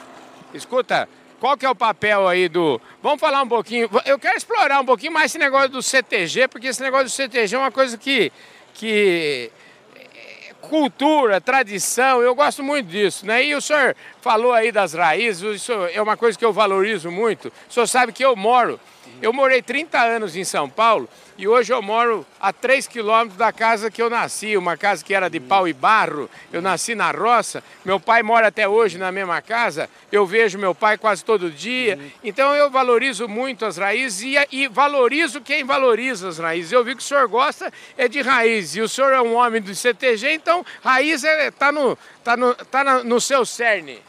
Escuta, 0.54 1.08
qual 1.40 1.58
que 1.58 1.66
é 1.66 1.70
o 1.70 1.76
papel 1.76 2.28
aí 2.28 2.48
do... 2.48 2.82
Vamos 3.02 3.20
falar 3.20 3.42
um 3.42 3.48
pouquinho, 3.48 3.90
eu 4.06 4.18
quero 4.18 4.38
explorar 4.38 4.80
um 4.80 4.86
pouquinho 4.86 5.12
mais 5.12 5.32
esse 5.32 5.38
negócio 5.38 5.70
do 5.70 5.82
CTG, 5.82 6.48
porque 6.48 6.68
esse 6.68 6.82
negócio 6.82 7.06
do 7.06 7.12
CTG 7.12 7.56
é 7.56 7.60
uma 7.60 7.72
coisa 7.72 7.98
que... 7.98 8.32
que 8.74 9.52
é, 9.96 10.54
cultura, 10.62 11.40
tradição, 11.40 12.22
eu 12.22 12.34
gosto 12.34 12.64
muito 12.64 12.88
disso, 12.88 13.26
né? 13.26 13.44
E 13.44 13.54
o 13.54 13.62
senhor 13.62 13.96
falou 14.22 14.54
aí 14.54 14.72
das 14.72 14.94
raízes, 14.94 15.44
isso 15.56 15.72
é 15.94 16.02
uma 16.02 16.18
coisa 16.18 16.38
que 16.38 16.44
eu 16.44 16.52
valorizo 16.52 17.12
muito. 17.12 17.52
O 17.70 17.74
senhor 17.74 17.88
sabe 17.88 18.12
que 18.12 18.26
eu 18.26 18.36
moro 18.36 18.80
eu 19.22 19.34
morei 19.34 19.62
30 19.62 20.00
anos 20.00 20.36
em 20.36 20.44
São 20.44 20.70
Paulo 20.70 21.10
e 21.38 21.48
hoje 21.48 21.72
eu 21.72 21.82
moro 21.84 22.26
a 22.40 22.52
3 22.52 22.88
quilômetros 22.88 23.38
da 23.38 23.52
casa 23.52 23.92
que 23.92 24.02
eu 24.02 24.10
nasci, 24.10 24.58
uma 24.58 24.76
casa 24.76 25.06
que 25.06 25.14
era 25.14 25.30
de 25.30 25.40
pau 25.40 25.68
e 25.68 25.74
barro. 25.74 26.28
Eu 26.52 26.64
nasci 26.64 26.96
na 26.96 27.12
roça, 27.12 27.64
meu 27.86 28.00
pai 28.00 28.24
mora 28.24 28.48
até 28.48 28.68
hoje 28.68 28.98
na 28.98 29.12
mesma 29.12 29.40
casa, 29.40 29.88
eu 30.12 30.26
vejo 30.26 30.58
meu 30.58 30.74
pai 30.74 30.98
quase 30.98 31.24
todo 31.24 31.52
dia. 31.52 32.00
Então 32.24 32.56
eu 32.56 32.72
valorizo 32.72 33.28
muito 33.28 33.66
as 33.66 33.78
raízes 33.78 34.22
e, 34.22 34.36
e 34.52 34.68
valorizo 34.68 35.40
quem 35.40 35.64
valoriza 35.64 36.28
as 36.28 36.40
raízes. 36.40 36.72
Eu 36.72 36.84
vi 36.84 36.96
que 36.96 37.04
o 37.04 37.06
senhor 37.06 37.28
gosta 37.28 37.72
é 37.96 38.08
de 38.08 38.22
raiz 38.22 38.76
e 38.76 38.82
o 38.82 38.90
senhor 38.90 39.14
é 39.14 39.22
um 39.22 39.36
homem 39.36 39.62
do 39.62 39.76
CTG, 39.76 40.34
então 40.34 40.66
raiz 40.84 41.24
está 41.24 41.30
é, 41.30 41.52
tá 41.52 41.72
no, 41.72 41.98
tá 42.24 42.36
no, 42.36 42.56
tá 42.56 43.04
no 43.04 43.22
seu 43.22 43.46
cerne. 43.46 44.02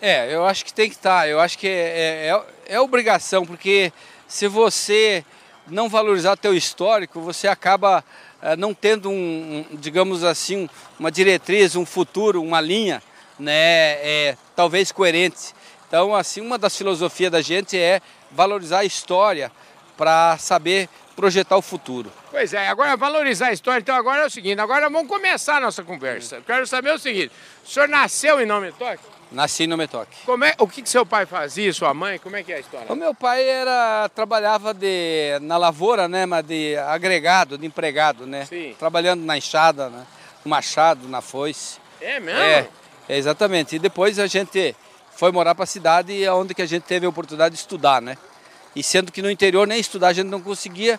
É, 0.00 0.34
eu 0.34 0.44
acho 0.44 0.64
que 0.64 0.74
tem 0.74 0.88
que 0.88 0.96
estar, 0.96 1.20
tá. 1.20 1.28
eu 1.28 1.38
acho 1.38 1.56
que 1.56 1.68
é, 1.68 2.32
é, 2.66 2.74
é 2.74 2.80
obrigação, 2.80 3.46
porque 3.46 3.92
se 4.32 4.48
você 4.48 5.22
não 5.66 5.90
valorizar 5.90 6.38
teu 6.38 6.54
histórico, 6.54 7.20
você 7.20 7.46
acaba 7.46 8.02
uh, 8.42 8.56
não 8.56 8.72
tendo 8.72 9.10
um, 9.10 9.66
um, 9.70 9.76
digamos 9.76 10.24
assim, 10.24 10.70
uma 10.98 11.12
diretriz, 11.12 11.76
um 11.76 11.84
futuro, 11.84 12.42
uma 12.42 12.58
linha, 12.58 13.02
né, 13.38 13.52
é, 13.52 14.36
talvez 14.56 14.90
coerente. 14.90 15.54
Então, 15.86 16.14
assim, 16.14 16.40
uma 16.40 16.56
das 16.56 16.74
filosofias 16.74 17.30
da 17.30 17.42
gente 17.42 17.76
é 17.76 18.00
valorizar 18.30 18.78
a 18.78 18.84
história 18.86 19.52
para 19.98 20.38
saber 20.38 20.88
projetar 21.14 21.58
o 21.58 21.62
futuro. 21.62 22.10
Pois 22.30 22.54
é, 22.54 22.68
agora 22.68 22.96
valorizar 22.96 23.48
a 23.48 23.52
história, 23.52 23.82
então 23.82 23.94
agora 23.94 24.22
é 24.22 24.26
o 24.26 24.30
seguinte, 24.30 24.58
agora 24.58 24.88
vamos 24.88 25.08
começar 25.08 25.58
a 25.58 25.60
nossa 25.60 25.84
conversa. 25.84 26.36
Eu 26.36 26.42
quero 26.42 26.66
saber 26.66 26.94
o 26.94 26.98
seguinte, 26.98 27.30
o 27.62 27.68
senhor 27.68 27.86
nasceu 27.86 28.40
em 28.40 28.46
Nome 28.46 28.72
Toque? 28.72 29.04
Nasci 29.32 29.66
no 29.66 29.76
Metoque. 29.76 30.16
Como 30.26 30.44
é, 30.44 30.54
o 30.58 30.66
que, 30.68 30.82
que 30.82 30.88
seu 30.88 31.06
pai 31.06 31.26
fazia, 31.26 31.72
sua 31.72 31.94
mãe? 31.94 32.18
Como 32.18 32.36
é 32.36 32.42
que 32.42 32.52
é 32.52 32.56
a 32.56 32.60
história? 32.60 32.92
O 32.92 32.96
meu 32.96 33.14
pai 33.14 33.48
era 33.48 34.08
trabalhava 34.14 34.74
de, 34.74 35.38
na 35.40 35.56
lavoura, 35.56 36.06
né, 36.08 36.26
mas 36.26 36.44
de 36.44 36.76
agregado, 36.76 37.56
de 37.56 37.66
empregado, 37.66 38.26
né? 38.26 38.44
Sim. 38.44 38.74
Trabalhando 38.78 39.24
na 39.24 39.36
enxada, 39.36 39.88
né? 39.88 40.06
no 40.44 40.50
machado, 40.50 41.08
na 41.08 41.20
foice. 41.20 41.78
É 42.00 42.18
mesmo? 42.20 42.40
É, 42.40 42.68
é 43.08 43.16
exatamente. 43.16 43.76
E 43.76 43.78
depois 43.78 44.18
a 44.18 44.26
gente 44.26 44.74
foi 45.14 45.30
morar 45.30 45.54
para 45.54 45.64
a 45.64 45.66
cidade, 45.66 46.28
onde 46.28 46.54
que 46.54 46.62
a 46.62 46.66
gente 46.66 46.82
teve 46.82 47.06
a 47.06 47.08
oportunidade 47.08 47.54
de 47.54 47.60
estudar, 47.60 48.02
né? 48.02 48.16
E 48.74 48.82
sendo 48.82 49.12
que 49.12 49.22
no 49.22 49.30
interior 49.30 49.66
nem 49.66 49.78
estudar 49.78 50.08
a 50.08 50.12
gente 50.12 50.28
não 50.28 50.40
conseguia, 50.40 50.98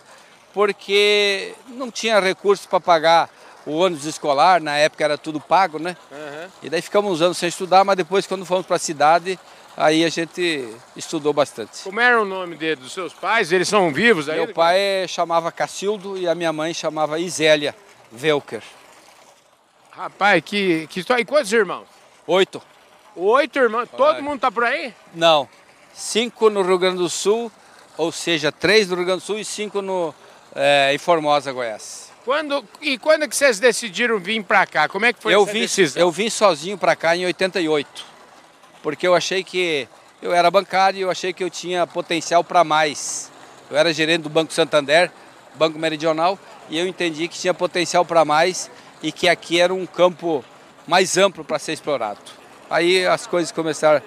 porque 0.53 1.53
não 1.67 1.89
tinha 1.89 2.19
recursos 2.19 2.65
para 2.65 2.79
pagar 2.79 3.29
o 3.65 3.77
ônibus 3.77 4.05
escolar, 4.05 4.62
na 4.62 4.77
época 4.77 5.03
era 5.03 5.17
tudo 5.17 5.39
pago, 5.39 5.79
né? 5.79 5.96
Uhum. 6.12 6.50
E 6.63 6.70
daí 6.70 6.82
ficamos 6.82 7.12
uns 7.12 7.22
anos 7.22 7.38
sem 7.38 7.50
estudar, 7.50 7.84
mas 7.84 7.96
depois 7.96 8.27
quando 8.27 8.46
fomos 8.46 8.65
para 8.65 8.75
a 8.75 8.79
cidade, 8.79 9.39
aí 9.77 10.03
a 10.03 10.10
gente 10.10 10.67
estudou 10.96 11.34
bastante. 11.34 11.84
Como 11.84 12.00
era 12.00 12.22
o 12.22 12.25
nome 12.25 12.55
dele, 12.55 12.77
dos 12.82 12.91
seus 12.91 13.13
pais? 13.13 13.51
Eles 13.51 13.67
são 13.67 13.91
vivos 13.91 14.27
aí? 14.29 14.38
Meu 14.38 14.53
pai 14.53 15.05
chamava 15.08 15.51
Cacildo 15.51 16.17
e 16.17 16.27
a 16.27 16.36
minha 16.36 16.51
mãe 16.51 16.74
chamava 16.74 17.20
Isélia 17.20 17.75
Velker. 18.12 18.62
Rapaz, 19.91 20.41
que, 20.43 20.88
que 20.88 21.00
história. 21.00 21.22
E 21.22 21.25
quantos 21.25 21.53
irmãos? 21.53 21.86
Oito. 22.27 22.62
Oito 23.15 23.60
irmãos. 23.60 23.88
Todo 23.96 24.24
mundo 24.24 24.39
tá 24.39 24.51
por 24.51 24.63
aí? 24.63 24.93
Não. 25.13 25.48
Cinco 25.93 26.50
no 26.50 26.63
Rio 26.63 26.79
Grande 26.79 26.98
do 26.98 27.10
Sul, 27.10 27.51
ou 27.96 28.12
seja, 28.12 28.51
três 28.51 28.89
no 28.89 28.96
Rio 28.96 29.05
Grande 29.05 29.22
do 29.22 29.25
Sul 29.25 29.38
e 29.38 29.46
cinco 29.46 29.82
no, 29.82 30.13
é, 30.55 30.91
em 30.93 30.98
Formosa, 30.98 31.51
Goiás. 31.51 32.12
Quando, 32.24 32.63
e 32.82 32.98
quando 32.98 33.27
que 33.27 33.36
vocês 33.36 33.60
decidiram 33.60 34.18
vir 34.18 34.42
para 34.44 34.65
cá? 34.65 34.88
Como 34.88 35.06
é 35.06 35.12
que 35.12 35.22
foi 35.22 35.34
eu 35.34 35.44
essa 35.44 35.51
vim, 35.51 35.60
decisão? 35.60 36.01
Eu 36.01 36.10
vim 36.10 36.30
sozinho 36.30 36.77
para 36.77 36.96
cá 36.96 37.15
em 37.18 37.25
88, 37.25 38.06
porque 38.82 39.06
eu 39.06 39.13
achei 39.13 39.44
que 39.44 39.88
eu 40.22 40.34
era 40.34 40.50
bancário 40.50 41.00
e 41.00 41.01
eu 41.01 41.12
achei 41.12 41.34
que 41.34 41.44
eu 41.44 41.50
tinha 41.50 41.86
potencial 41.86 42.42
para 42.44 42.63
mais. 42.63 43.30
Eu 43.70 43.75
era 43.75 43.94
gerente 43.94 44.22
do 44.22 44.30
Banco 44.30 44.53
Santander, 44.53 45.12
Banco 45.56 45.77
Meridional, 45.77 46.39
e 46.70 46.80
eu 46.80 46.88
entendi 46.88 47.27
que 47.27 47.38
tinha 47.38 47.53
potencial 47.53 48.06
para 48.06 48.24
mais 48.24 48.72
e 49.01 49.12
que 49.12 49.27
aqui 49.27 49.60
era 49.60 49.74
um 49.74 49.86
campo 49.86 50.46
mais 50.88 51.18
amplo 51.18 51.44
para 51.44 51.60
ser 51.60 51.74
explorado. 51.74 52.22
Aí 52.70 53.06
as 53.06 53.27
coisas 53.27 53.51
começaram, 53.51 54.01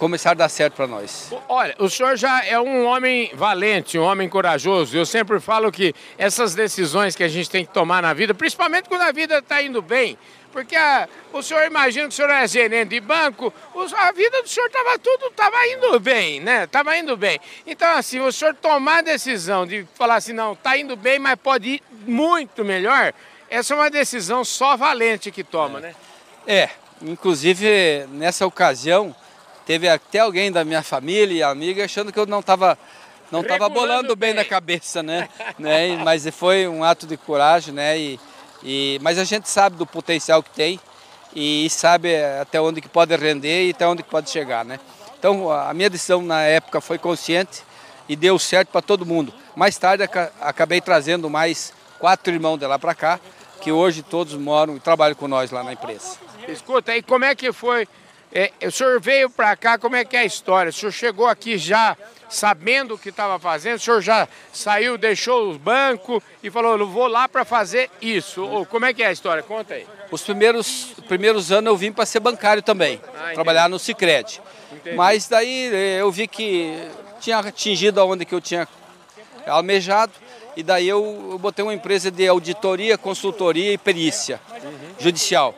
começaram 0.00 0.32
a 0.32 0.38
dar 0.38 0.48
certo 0.48 0.74
para 0.74 0.86
nós. 0.86 1.30
Olha, 1.46 1.76
o 1.78 1.88
senhor 1.88 2.16
já 2.16 2.42
é 2.42 2.58
um 2.58 2.86
homem 2.86 3.30
valente, 3.34 3.98
um 3.98 4.02
homem 4.02 4.30
corajoso. 4.30 4.96
Eu 4.96 5.04
sempre 5.04 5.38
falo 5.38 5.70
que 5.70 5.94
essas 6.16 6.54
decisões 6.54 7.14
que 7.14 7.22
a 7.22 7.28
gente 7.28 7.50
tem 7.50 7.66
que 7.66 7.72
tomar 7.72 8.02
na 8.02 8.14
vida, 8.14 8.32
principalmente 8.32 8.88
quando 8.88 9.02
a 9.02 9.12
vida 9.12 9.38
está 9.38 9.62
indo 9.62 9.82
bem, 9.82 10.16
porque 10.52 10.74
a, 10.74 11.06
o 11.34 11.42
senhor 11.42 11.66
imagina 11.66 12.08
que 12.08 12.14
o 12.14 12.16
senhor 12.16 12.30
é 12.30 12.48
gerente 12.48 12.88
de 12.88 13.00
banco, 13.00 13.52
a 13.94 14.10
vida 14.12 14.42
do 14.42 14.48
senhor 14.48 14.66
estava 14.68 14.98
tudo, 14.98 15.26
estava 15.26 15.66
indo 15.68 16.00
bem, 16.00 16.40
né? 16.40 16.64
Estava 16.64 16.96
indo 16.96 17.14
bem. 17.14 17.38
Então, 17.66 17.88
assim, 17.96 18.20
o 18.20 18.32
senhor 18.32 18.54
tomar 18.54 19.00
a 19.00 19.02
decisão 19.02 19.66
de 19.66 19.86
falar 19.94 20.16
assim, 20.16 20.32
não, 20.32 20.54
está 20.54 20.78
indo 20.78 20.96
bem, 20.96 21.18
mas 21.18 21.36
pode 21.36 21.68
ir 21.68 21.82
muito 22.06 22.64
melhor, 22.64 23.12
essa 23.50 23.74
é 23.74 23.76
uma 23.76 23.90
decisão 23.90 24.46
só 24.46 24.78
valente 24.78 25.30
que 25.30 25.44
toma, 25.44 25.78
é. 25.78 25.82
né? 25.82 25.94
É, 26.46 26.70
inclusive 27.02 28.06
nessa 28.12 28.46
ocasião 28.46 29.14
teve 29.70 29.88
até 29.88 30.18
alguém 30.18 30.50
da 30.50 30.64
minha 30.64 30.82
família 30.82 31.32
e 31.32 31.42
amiga 31.44 31.84
achando 31.84 32.12
que 32.12 32.18
eu 32.18 32.26
não 32.26 32.40
estava 32.40 32.76
não 33.30 33.42
estava 33.42 33.68
bolando 33.68 34.16
bem, 34.16 34.34
bem 34.34 34.42
na 34.42 34.44
cabeça, 34.44 35.00
né? 35.00 35.28
né? 35.56 35.96
Mas 36.02 36.26
foi 36.30 36.66
um 36.66 36.82
ato 36.82 37.06
de 37.06 37.16
coragem, 37.16 37.72
né? 37.72 37.96
E, 37.96 38.20
e, 38.64 38.98
mas 39.00 39.16
a 39.16 39.22
gente 39.22 39.48
sabe 39.48 39.76
do 39.76 39.86
potencial 39.86 40.42
que 40.42 40.50
tem 40.50 40.80
e 41.32 41.70
sabe 41.70 42.16
até 42.40 42.60
onde 42.60 42.80
que 42.80 42.88
pode 42.88 43.14
render 43.14 43.68
e 43.68 43.70
até 43.70 43.86
onde 43.86 44.02
que 44.02 44.10
pode 44.10 44.28
chegar, 44.28 44.64
né? 44.64 44.80
Então 45.16 45.48
a 45.48 45.72
minha 45.72 45.88
decisão 45.88 46.20
na 46.20 46.42
época 46.42 46.80
foi 46.80 46.98
consciente 46.98 47.62
e 48.08 48.16
deu 48.16 48.40
certo 48.40 48.70
para 48.70 48.82
todo 48.82 49.06
mundo. 49.06 49.32
Mais 49.54 49.78
tarde 49.78 50.02
acabei 50.40 50.80
trazendo 50.80 51.30
mais 51.30 51.72
quatro 52.00 52.34
irmãos 52.34 52.58
de 52.58 52.66
lá 52.66 52.76
para 52.76 52.92
cá, 52.92 53.20
que 53.60 53.70
hoje 53.70 54.02
todos 54.02 54.34
moram 54.34 54.74
e 54.74 54.80
trabalham 54.80 55.14
com 55.14 55.28
nós 55.28 55.52
lá 55.52 55.62
na 55.62 55.74
empresa. 55.74 56.18
Escuta, 56.48 56.96
e 56.96 57.02
como 57.04 57.24
é 57.24 57.36
que 57.36 57.52
foi? 57.52 57.86
É, 58.32 58.52
o 58.64 58.70
senhor 58.70 59.00
veio 59.00 59.28
para 59.28 59.56
cá, 59.56 59.76
como 59.76 59.96
é 59.96 60.04
que 60.04 60.16
é 60.16 60.20
a 60.20 60.24
história? 60.24 60.70
O 60.70 60.72
senhor 60.72 60.92
chegou 60.92 61.26
aqui 61.26 61.58
já 61.58 61.96
sabendo 62.28 62.94
o 62.94 62.98
que 62.98 63.08
estava 63.08 63.38
fazendo? 63.40 63.76
O 63.76 63.80
senhor 63.80 64.00
já 64.00 64.28
saiu, 64.52 64.96
deixou 64.96 65.50
os 65.50 65.56
bancos 65.56 66.22
e 66.42 66.48
falou, 66.48 66.78
eu 66.78 66.86
vou 66.86 67.08
lá 67.08 67.28
para 67.28 67.44
fazer 67.44 67.90
isso? 68.00 68.44
Ou 68.44 68.64
como 68.64 68.86
é 68.86 68.94
que 68.94 69.02
é 69.02 69.08
a 69.08 69.12
história? 69.12 69.42
Conta 69.42 69.74
aí. 69.74 69.86
Os 70.12 70.22
primeiros, 70.22 70.94
primeiros 71.08 71.50
anos 71.50 71.68
eu 71.68 71.76
vim 71.76 71.90
para 71.90 72.06
ser 72.06 72.20
bancário 72.20 72.62
também, 72.62 73.00
ah, 73.18 73.32
trabalhar 73.34 73.68
no 73.68 73.80
Cicred. 73.80 74.40
Mas 74.94 75.26
daí 75.26 75.70
eh, 75.72 76.00
eu 76.00 76.10
vi 76.12 76.28
que 76.28 76.88
tinha 77.20 77.38
atingido 77.38 78.00
aonde 78.00 78.24
que 78.24 78.34
eu 78.34 78.40
tinha 78.40 78.68
almejado 79.46 80.12
e 80.56 80.62
daí 80.62 80.88
eu, 80.88 81.30
eu 81.32 81.38
botei 81.38 81.64
uma 81.64 81.74
empresa 81.74 82.10
de 82.10 82.28
auditoria, 82.28 82.96
consultoria 82.96 83.72
e 83.72 83.78
perícia 83.78 84.40
uhum. 84.62 84.94
judicial, 84.98 85.54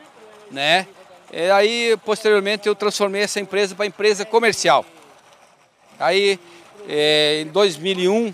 né? 0.49 0.87
E 1.35 1.49
aí, 1.49 1.97
posteriormente, 2.05 2.67
eu 2.67 2.75
transformei 2.75 3.23
essa 3.23 3.39
empresa 3.39 3.73
para 3.73 3.87
empresa 3.87 4.23
comercial. 4.23 4.85
Aí, 5.99 6.39
é, 6.87 7.41
em 7.41 7.47
2001, 7.47 8.31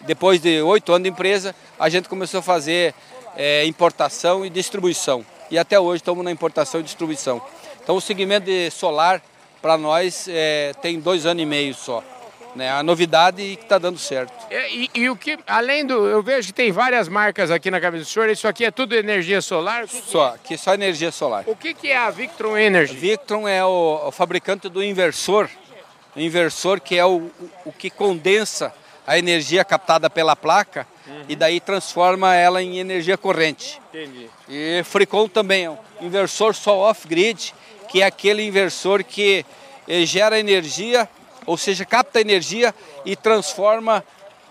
depois 0.00 0.40
de 0.40 0.62
oito 0.62 0.94
anos 0.94 1.02
de 1.04 1.10
empresa, 1.10 1.54
a 1.78 1.90
gente 1.90 2.08
começou 2.08 2.40
a 2.40 2.42
fazer 2.42 2.94
é, 3.36 3.66
importação 3.66 4.46
e 4.46 4.48
distribuição. 4.48 5.26
E 5.50 5.58
até 5.58 5.78
hoje 5.78 6.00
estamos 6.00 6.24
na 6.24 6.30
importação 6.30 6.80
e 6.80 6.82
distribuição. 6.82 7.42
Então, 7.82 7.96
o 7.96 8.00
segmento 8.00 8.46
de 8.46 8.70
solar, 8.70 9.22
para 9.60 9.76
nós, 9.76 10.26
é, 10.26 10.72
tem 10.80 10.98
dois 10.98 11.26
anos 11.26 11.42
e 11.42 11.46
meio 11.46 11.74
só 11.74 12.02
né? 12.54 12.70
A 12.70 12.82
novidade 12.82 13.56
que 13.56 13.62
está 13.62 13.78
dando 13.78 13.98
certo. 13.98 14.32
E, 14.50 14.90
e, 14.94 15.00
e, 15.02 15.10
o 15.10 15.16
que, 15.16 15.38
além 15.46 15.86
do, 15.86 16.06
eu 16.06 16.22
vejo 16.22 16.48
que 16.48 16.54
tem 16.54 16.70
várias 16.70 17.08
marcas 17.08 17.50
aqui 17.50 17.70
na 17.70 17.80
cabeça 17.80 18.04
do 18.04 18.08
senhor, 18.08 18.28
isso 18.28 18.46
aqui 18.46 18.64
é 18.64 18.70
tudo 18.70 18.94
energia 18.94 19.40
solar? 19.40 19.88
Só, 19.88 20.36
que 20.42 20.56
só 20.56 20.74
energia 20.74 21.10
solar. 21.10 21.44
O 21.46 21.56
que, 21.56 21.74
que 21.74 21.90
é 21.90 21.96
a 21.96 22.10
Victron 22.10 22.56
Energy? 22.56 22.96
A 22.96 23.00
Victron 23.00 23.48
é 23.48 23.64
o, 23.64 24.08
o, 24.08 24.10
fabricante 24.10 24.68
do 24.68 24.82
inversor, 24.82 25.48
o 26.14 26.20
inversor 26.20 26.80
que 26.80 26.96
é 26.96 27.04
o, 27.04 27.16
o, 27.16 27.50
o 27.66 27.72
que 27.72 27.90
condensa 27.90 28.72
a 29.06 29.18
energia 29.18 29.64
captada 29.64 30.08
pela 30.08 30.36
placa 30.36 30.86
uhum. 31.06 31.24
e 31.28 31.34
daí 31.34 31.58
transforma 31.60 32.34
ela 32.34 32.62
em 32.62 32.78
energia 32.78 33.16
corrente. 33.16 33.80
Entendi. 33.92 34.28
E 34.48 34.82
Fricon 34.84 35.28
também 35.28 35.64
é 35.64 35.70
um 35.70 35.78
inversor 36.00 36.54
só 36.54 36.78
off-grid, 36.78 37.54
que 37.88 38.02
é 38.02 38.06
aquele 38.06 38.46
inversor 38.46 39.02
que 39.02 39.44
eh, 39.88 40.06
gera 40.06 40.38
energia 40.38 41.08
ou 41.46 41.56
seja, 41.56 41.84
capta 41.84 42.20
energia 42.20 42.74
e 43.04 43.16
transforma 43.16 44.04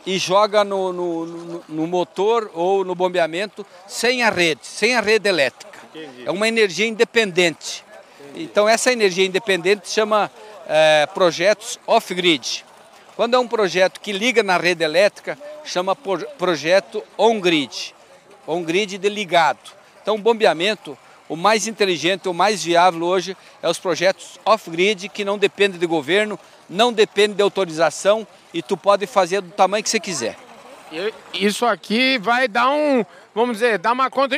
e 0.06 0.18
joga 0.18 0.64
no, 0.64 0.92
no, 0.92 1.26
no, 1.26 1.64
no 1.68 1.88
motor 1.88 2.50
ou 2.54 2.84
no 2.84 2.96
bombeamento 2.96 3.66
sem 3.88 4.24
a 4.24 4.30
rede, 4.30 4.62
sem 4.64 4.96
a 4.96 5.02
rede 5.02 5.30
elétrica. 5.30 5.80
Entendi. 5.94 6.24
É 6.26 6.32
uma 6.32 6.48
energia 6.48 6.88
independente. 6.88 7.84
Entendi. 8.20 8.44
Então 8.44 8.68
essa 8.68 8.92
energia 8.92 9.26
independente 9.26 9.90
chama 9.90 10.32
é, 10.68 11.06
projetos 11.14 11.80
off-grid. 11.86 12.66
Quando 13.16 13.36
é 13.36 13.40
um 13.40 13.48
projeto 13.48 14.00
que 14.00 14.12
liga 14.12 14.42
na 14.42 14.58
rede 14.58 14.84
elétrica, 14.84 15.38
chama 15.64 15.96
projeto 15.96 17.04
on-grid. 17.18 17.94
On-grid 18.48 18.98
de 18.98 19.10
ligado. 19.10 19.60
Então 20.02 20.16
o 20.16 20.18
bombeamento, 20.18 20.98
o 21.30 21.36
mais 21.36 21.68
inteligente, 21.68 22.28
o 22.28 22.34
mais 22.34 22.64
viável 22.64 23.04
hoje 23.04 23.38
é 23.62 23.70
os 23.70 23.78
projetos 23.78 24.40
off-grid 24.44 25.10
que 25.10 25.24
não 25.24 25.38
dependem 25.38 25.80
de 25.80 25.86
governo, 25.86 26.40
não 26.72 26.94
depende 26.94 27.36
de 27.36 27.44
autorização 27.44 28.26
e 28.54 28.64
tu 28.64 28.78
pode 28.78 29.06
fazer 29.06 29.42
do 29.42 29.52
tamanho 29.52 29.84
que 29.84 29.90
você 29.90 30.00
quiser. 30.00 30.38
Isso 31.34 31.66
aqui 31.66 32.18
vai 32.18 32.48
dar 32.48 32.70
um, 32.72 33.06
vamos 33.36 33.58
dizer, 33.58 33.78
dar 33.78 33.92
uma 33.92 34.10
conta, 34.10 34.38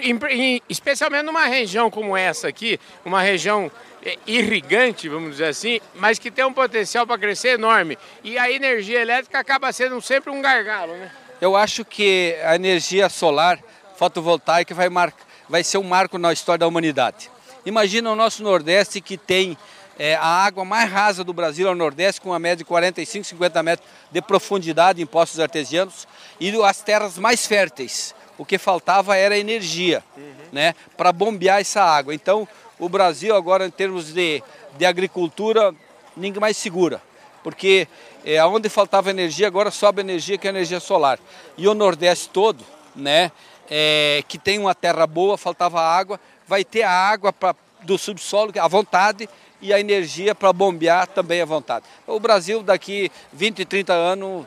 especialmente 0.68 1.24
numa 1.24 1.46
região 1.46 1.90
como 1.90 2.18
essa 2.18 2.48
aqui, 2.48 2.80
uma 3.06 3.22
região 3.22 3.72
é, 4.06 4.18
irrigante, 4.28 5.08
vamos 5.10 5.32
dizer 5.32 5.46
assim, 5.46 5.80
mas 5.96 6.20
que 6.20 6.30
tem 6.30 6.46
um 6.46 6.54
potencial 6.54 7.08
para 7.08 7.18
crescer 7.18 7.50
enorme. 7.50 7.98
E 8.24 8.38
a 8.38 8.52
energia 8.52 9.00
elétrica 9.02 9.40
acaba 9.40 9.72
sendo 9.72 10.00
sempre 10.02 10.32
um 10.32 10.42
gargalo, 10.42 10.94
né? 10.94 11.12
Eu 11.42 11.56
acho 11.56 11.84
que 11.84 12.36
a 12.44 12.56
energia 12.56 13.10
solar 13.10 13.60
fotovoltaica 13.96 14.76
vai, 14.76 14.90
mar... 14.90 15.14
vai 15.50 15.64
ser 15.64 15.78
um 15.78 15.84
marco 15.84 16.18
na 16.18 16.32
história 16.32 16.60
da 16.60 16.68
humanidade. 16.68 17.32
Imagina 17.66 18.12
o 18.12 18.16
nosso 18.16 18.44
Nordeste 18.44 19.02
que 19.02 19.18
tem 19.18 19.58
é, 19.98 20.16
a 20.16 20.26
água 20.26 20.66
mais 20.66 20.90
rasa 20.92 21.24
do 21.24 21.34
Brasil 21.34 21.68
ao 21.68 21.76
Nordeste, 21.76 22.20
com 22.20 22.30
uma 22.30 22.40
média 22.40 22.58
de 22.58 22.66
45, 22.66 23.26
50 23.26 23.64
metros 23.64 23.88
de 24.12 24.22
profundidade 24.22 25.02
em 25.02 25.06
poços 25.06 25.40
artesianos, 25.40 26.08
e 26.40 26.50
as 26.64 26.82
terras 26.82 27.18
mais 27.18 27.46
férteis. 27.46 28.16
O 28.38 28.46
que 28.46 28.58
faltava 28.58 29.16
era 29.16 29.38
energia 29.38 30.04
uhum. 30.18 30.34
né, 30.52 30.74
para 30.98 31.12
bombear 31.12 31.62
essa 31.62 31.84
água. 31.84 32.14
Então, 32.16 32.48
o 32.80 32.90
Brasil 32.90 33.36
agora, 33.36 33.68
em 33.68 33.72
termos 33.72 34.12
de, 34.12 34.42
de 34.78 34.86
agricultura, 34.86 35.74
ninguém 36.18 36.42
mais 36.42 36.58
segura. 36.58 37.02
Porque 37.44 37.88
é, 38.26 38.44
onde 38.46 38.70
faltava 38.70 39.10
energia, 39.12 39.46
agora 39.46 39.70
sobe 39.70 40.02
energia, 40.02 40.38
que 40.38 40.48
é 40.48 40.50
energia 40.50 40.80
solar. 40.80 41.20
E 41.58 41.68
o 41.68 41.74
Nordeste 41.74 42.30
todo, 42.30 42.64
né, 42.96 43.32
é, 43.70 44.24
que 44.28 44.38
tem 44.38 44.58
uma 44.58 44.74
terra 44.74 45.06
boa, 45.06 45.38
faltava 45.38 45.80
água, 45.80 46.20
vai 46.48 46.64
ter 46.64 46.84
a 46.84 46.92
água 46.92 47.32
pra, 47.32 47.56
do 47.84 47.98
subsolo 47.98 48.52
à 48.60 48.68
vontade 48.68 49.30
e 49.64 49.74
a 49.74 49.80
energia 49.80 50.36
para 50.36 50.52
bombear 50.52 51.08
também 51.08 51.42
à 51.42 51.46
vontade. 51.46 51.86
O 52.06 52.20
Brasil 52.20 52.62
daqui 52.62 53.10
20, 53.32 53.64
30 53.64 53.94
anos 53.94 54.46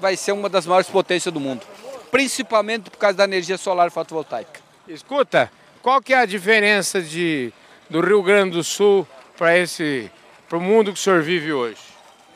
vai 0.00 0.16
ser 0.16 0.32
uma 0.32 0.48
das 0.48 0.66
maiores 0.66 0.90
potências 0.90 1.32
do 1.32 1.38
mundo, 1.38 1.64
principalmente 2.10 2.90
por 2.90 2.98
causa 2.98 3.16
da 3.16 3.24
energia 3.24 3.56
solar 3.56 3.90
fotovoltaica. 3.90 4.60
Escuta, 4.88 5.50
qual 5.80 6.02
que 6.02 6.12
é 6.12 6.18
a 6.18 6.26
diferença 6.26 7.00
de, 7.00 7.52
do 7.88 8.00
Rio 8.00 8.20
Grande 8.20 8.56
do 8.56 8.64
Sul 8.64 9.06
para 9.36 9.56
esse 9.56 10.10
para 10.48 10.56
o 10.56 10.60
mundo 10.60 10.92
que 10.92 10.98
o 10.98 11.02
senhor 11.02 11.22
vive 11.22 11.52
hoje? 11.52 11.78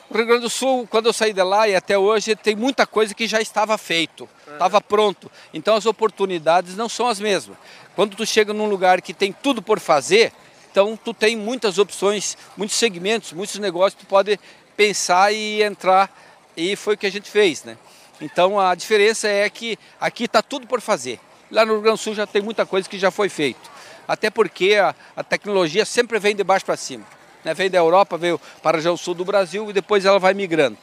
O 0.08 0.16
Rio 0.16 0.26
Grande 0.26 0.42
do 0.42 0.50
Sul, 0.50 0.86
quando 0.88 1.06
eu 1.06 1.12
saí 1.12 1.32
de 1.32 1.42
lá 1.42 1.66
e 1.66 1.74
até 1.74 1.96
hoje, 1.96 2.36
tem 2.36 2.54
muita 2.54 2.86
coisa 2.86 3.14
que 3.14 3.26
já 3.26 3.40
estava 3.40 3.78
feito, 3.78 4.28
estava 4.52 4.80
pronto. 4.80 5.30
Então 5.54 5.74
as 5.74 5.86
oportunidades 5.86 6.76
não 6.76 6.88
são 6.88 7.08
as 7.08 7.18
mesmas. 7.18 7.56
Quando 7.96 8.14
tu 8.14 8.26
chega 8.26 8.52
num 8.52 8.68
lugar 8.68 9.00
que 9.00 9.14
tem 9.14 9.32
tudo 9.32 9.62
por 9.62 9.80
fazer, 9.80 10.30
então 10.72 10.96
tu 10.96 11.14
tem 11.14 11.36
muitas 11.36 11.78
opções, 11.78 12.36
muitos 12.56 12.76
segmentos, 12.76 13.32
muitos 13.32 13.60
negócios 13.60 13.94
que 13.94 14.04
tu 14.04 14.08
pode 14.08 14.40
pensar 14.76 15.32
e 15.32 15.62
entrar. 15.62 16.10
E 16.56 16.74
foi 16.74 16.94
o 16.94 16.98
que 16.98 17.06
a 17.06 17.12
gente 17.12 17.30
fez, 17.30 17.62
né? 17.62 17.78
Então 18.20 18.58
a 18.58 18.74
diferença 18.74 19.28
é 19.28 19.48
que 19.48 19.78
aqui 20.00 20.24
está 20.24 20.42
tudo 20.42 20.66
por 20.66 20.80
fazer. 20.80 21.20
Lá 21.50 21.64
no 21.64 21.74
Rio 21.74 21.82
Grande 21.82 21.98
do 21.98 22.02
Sul 22.02 22.14
já 22.14 22.26
tem 22.26 22.42
muita 22.42 22.66
coisa 22.66 22.88
que 22.88 22.98
já 22.98 23.10
foi 23.10 23.28
feito. 23.28 23.70
Até 24.08 24.30
porque 24.30 24.74
a, 24.74 24.94
a 25.14 25.22
tecnologia 25.22 25.84
sempre 25.84 26.18
vem 26.18 26.34
de 26.34 26.42
baixo 26.42 26.64
para 26.64 26.76
cima 26.76 27.04
né? 27.44 27.54
Vem 27.54 27.70
da 27.70 27.78
Europa, 27.78 28.16
veio 28.16 28.40
para 28.62 28.76
a 28.76 28.78
região 28.78 28.96
sul 28.96 29.14
do 29.14 29.24
Brasil 29.24 29.68
e 29.70 29.72
depois 29.72 30.04
ela 30.04 30.18
vai 30.18 30.34
migrando. 30.34 30.78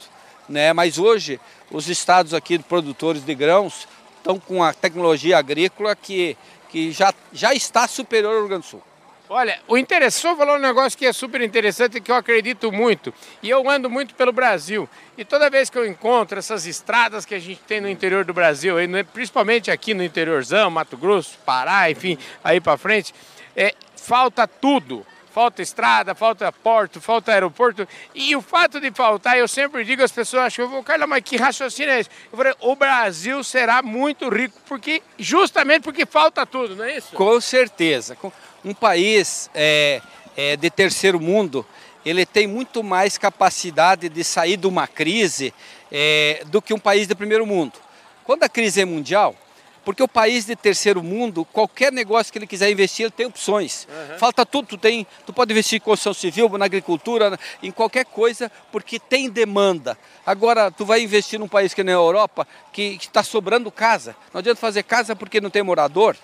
Né? 0.48 0.74
Mas 0.74 0.98
hoje 0.98 1.40
os 1.72 1.88
estados 1.90 2.34
aqui 2.34 2.60
produtores 2.60 3.24
de 3.24 3.36
grãos 3.36 3.88
estão 4.18 4.40
com 4.40 4.64
a 4.64 4.74
tecnologia 4.74 5.38
agrícola 5.38 5.96
que, 5.96 6.36
que 6.70 6.92
já, 6.92 7.14
já 7.32 7.54
está 7.54 7.88
superior 7.88 8.34
ao 8.34 8.40
Rio 8.40 8.48
Grande 8.50 8.66
do 8.66 8.70
Sul. 8.70 8.84
Olha, 9.32 9.60
o 9.68 9.78
interessante 9.78 10.38
falou 10.38 10.56
um 10.56 10.60
negócio 10.60 10.98
que 10.98 11.06
é 11.06 11.14
super 11.14 11.40
interessante 11.42 12.02
que 12.02 12.12
eu 12.12 12.16
acredito 12.16 12.72
muito. 12.72 13.14
E 13.44 13.50
eu 13.50 13.70
ando 13.70 13.88
muito 13.88 14.16
pelo 14.16 14.32
Brasil. 14.32 14.90
E 15.16 15.24
toda 15.24 15.52
vez 15.52 15.70
que 15.70 15.78
eu 15.78 15.86
encontro 15.86 16.40
essas 16.40 16.66
estradas 16.66 17.26
que 17.26 17.36
a 17.36 17.40
gente 17.40 17.62
tem 17.62 17.80
no 17.80 17.88
interior 17.88 18.26
do 18.26 18.34
Brasil, 18.34 18.76
principalmente 19.14 19.70
aqui 19.70 19.94
no 19.94 20.04
interiorzão, 20.04 20.72
Mato 20.72 20.98
Grosso, 20.98 21.38
Pará, 21.46 21.92
enfim, 21.92 22.18
aí 22.44 22.60
para 22.60 22.76
frente, 22.76 23.14
é, 23.56 23.76
falta 23.96 24.48
tudo 24.48 25.06
falta 25.32 25.62
estrada, 25.62 26.14
falta 26.14 26.52
porto, 26.52 27.00
falta 27.00 27.32
aeroporto. 27.32 27.88
E 28.14 28.36
o 28.36 28.42
fato 28.42 28.80
de 28.82 28.92
faltar, 28.92 29.38
eu 29.38 29.48
sempre 29.48 29.86
digo 29.86 30.04
às 30.04 30.12
pessoas, 30.12 30.44
acho 30.44 30.56
que 30.58 30.62
eu 30.64 30.68
vou, 30.68 30.84
Carla, 30.84 31.08
mas 31.08 31.24
que 31.24 31.38
raciocínio 31.38 31.94
é 31.94 32.00
esse? 32.00 32.10
Eu 32.32 32.38
falei, 32.38 32.54
o 32.60 32.76
Brasil 32.76 33.42
será 33.44 33.82
muito 33.82 34.28
rico, 34.28 34.58
porque 34.68 35.02
justamente 35.18 35.84
porque 35.84 36.06
falta 36.06 36.46
tudo, 36.46 36.76
não 36.76 36.84
é 36.84 36.98
isso? 36.98 37.14
Com 37.14 37.40
certeza. 37.40 38.18
Um 38.64 38.74
país 38.74 39.50
é, 39.54 40.02
é, 40.36 40.58
de 40.58 40.70
terceiro 40.70 41.20
mundo, 41.20 41.66
ele 42.06 42.26
tem 42.26 42.48
muito 42.48 42.84
mais 42.84 43.18
capacidade 43.18 44.10
de 44.10 44.24
sair 44.24 44.58
de 44.58 44.68
uma 44.68 44.88
crise 44.88 45.54
é, 45.92 46.44
do 46.48 46.62
que 46.62 46.74
um 46.74 46.80
país 46.80 47.08
de 47.08 47.16
primeiro 47.16 47.46
mundo. 47.46 47.74
Quando 48.24 48.44
a 48.44 48.50
crise 48.50 48.82
é 48.82 48.86
mundial, 48.86 49.36
porque 49.84 50.04
o 50.04 50.08
país 50.08 50.46
de 50.46 50.56
terceiro 50.56 51.02
mundo, 51.02 51.46
qualquer 51.46 51.92
negócio 51.92 52.32
que 52.32 52.38
ele 52.38 52.46
quiser 52.46 52.70
investir, 52.70 53.06
ele 53.06 53.12
tem 53.12 53.26
opções. 53.26 53.88
Uhum. 53.90 54.18
Falta 54.20 54.46
tudo, 54.46 54.68
tu, 54.68 54.78
tem, 54.78 55.08
tu 55.26 55.34
pode 55.34 55.52
investir 55.52 55.78
em 55.78 55.80
construção 55.80 56.14
civil, 56.14 56.50
na 56.58 56.66
agricultura, 56.66 57.40
em 57.64 57.72
qualquer 57.72 58.06
coisa, 58.06 58.52
porque 58.72 59.00
tem 59.00 59.30
demanda. 59.30 59.98
Agora, 60.26 60.70
tu 60.70 60.86
vai 60.86 61.02
investir 61.02 61.40
num 61.40 61.48
país 61.48 61.74
que 61.74 61.84
nem 61.84 61.96
a 61.96 61.98
Europa, 61.98 62.48
que 62.72 63.00
está 63.02 63.24
sobrando 63.24 63.72
casa. 63.72 64.16
Não 64.34 64.40
adianta 64.40 64.60
fazer 64.60 64.84
casa 64.84 65.16
porque 65.16 65.42
não 65.42 65.50
tem 65.50 65.64
morador, 65.64 66.16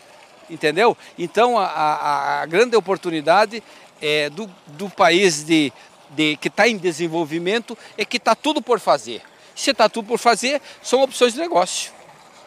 entendeu? 0.50 0.98
Então, 1.18 1.58
a, 1.58 1.66
a, 1.66 2.42
a 2.42 2.46
grande 2.46 2.76
oportunidade 2.76 3.64
é 4.02 4.30
do, 4.30 4.50
do 4.68 4.90
país 4.90 5.44
de, 5.44 5.72
de, 6.12 6.38
que 6.38 6.48
está 6.48 6.68
em 6.68 6.78
desenvolvimento 6.78 7.78
é 7.98 8.06
que 8.06 8.18
está 8.18 8.36
tudo 8.36 8.62
por 8.62 8.80
fazer. 8.80 9.22
Se 9.56 9.72
está 9.72 9.88
tudo 9.88 10.08
por 10.08 10.20
fazer, 10.20 10.62
são 10.82 11.02
opções 11.02 11.34
de 11.34 11.40
negócio. 11.40 11.92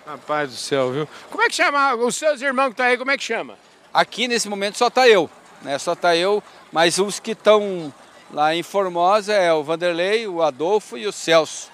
Rapaz 0.06 0.50
do 0.50 0.56
céu, 0.56 0.92
viu? 0.92 1.08
Como 1.30 1.42
é 1.42 1.48
que 1.48 1.54
chama? 1.54 1.94
Os 1.94 2.16
seus 2.16 2.40
irmãos 2.40 2.68
que 2.68 2.72
estão 2.72 2.86
tá 2.86 2.90
aí, 2.90 2.98
como 2.98 3.10
é 3.10 3.16
que 3.16 3.24
chama? 3.24 3.58
Aqui 3.92 4.28
nesse 4.28 4.48
momento 4.48 4.78
só 4.78 4.88
está 4.88 5.08
eu, 5.08 5.28
né? 5.62 5.78
Só 5.78 5.92
está 5.92 6.16
eu, 6.16 6.42
mas 6.72 6.98
os 6.98 7.18
que 7.18 7.32
estão 7.32 7.92
lá 8.32 8.54
em 8.54 8.62
Formosa 8.62 9.32
é 9.32 9.52
o 9.52 9.62
Vanderlei, 9.62 10.26
o 10.26 10.42
Adolfo 10.42 10.96
e 10.96 11.06
o 11.06 11.12
Celso. 11.12 11.70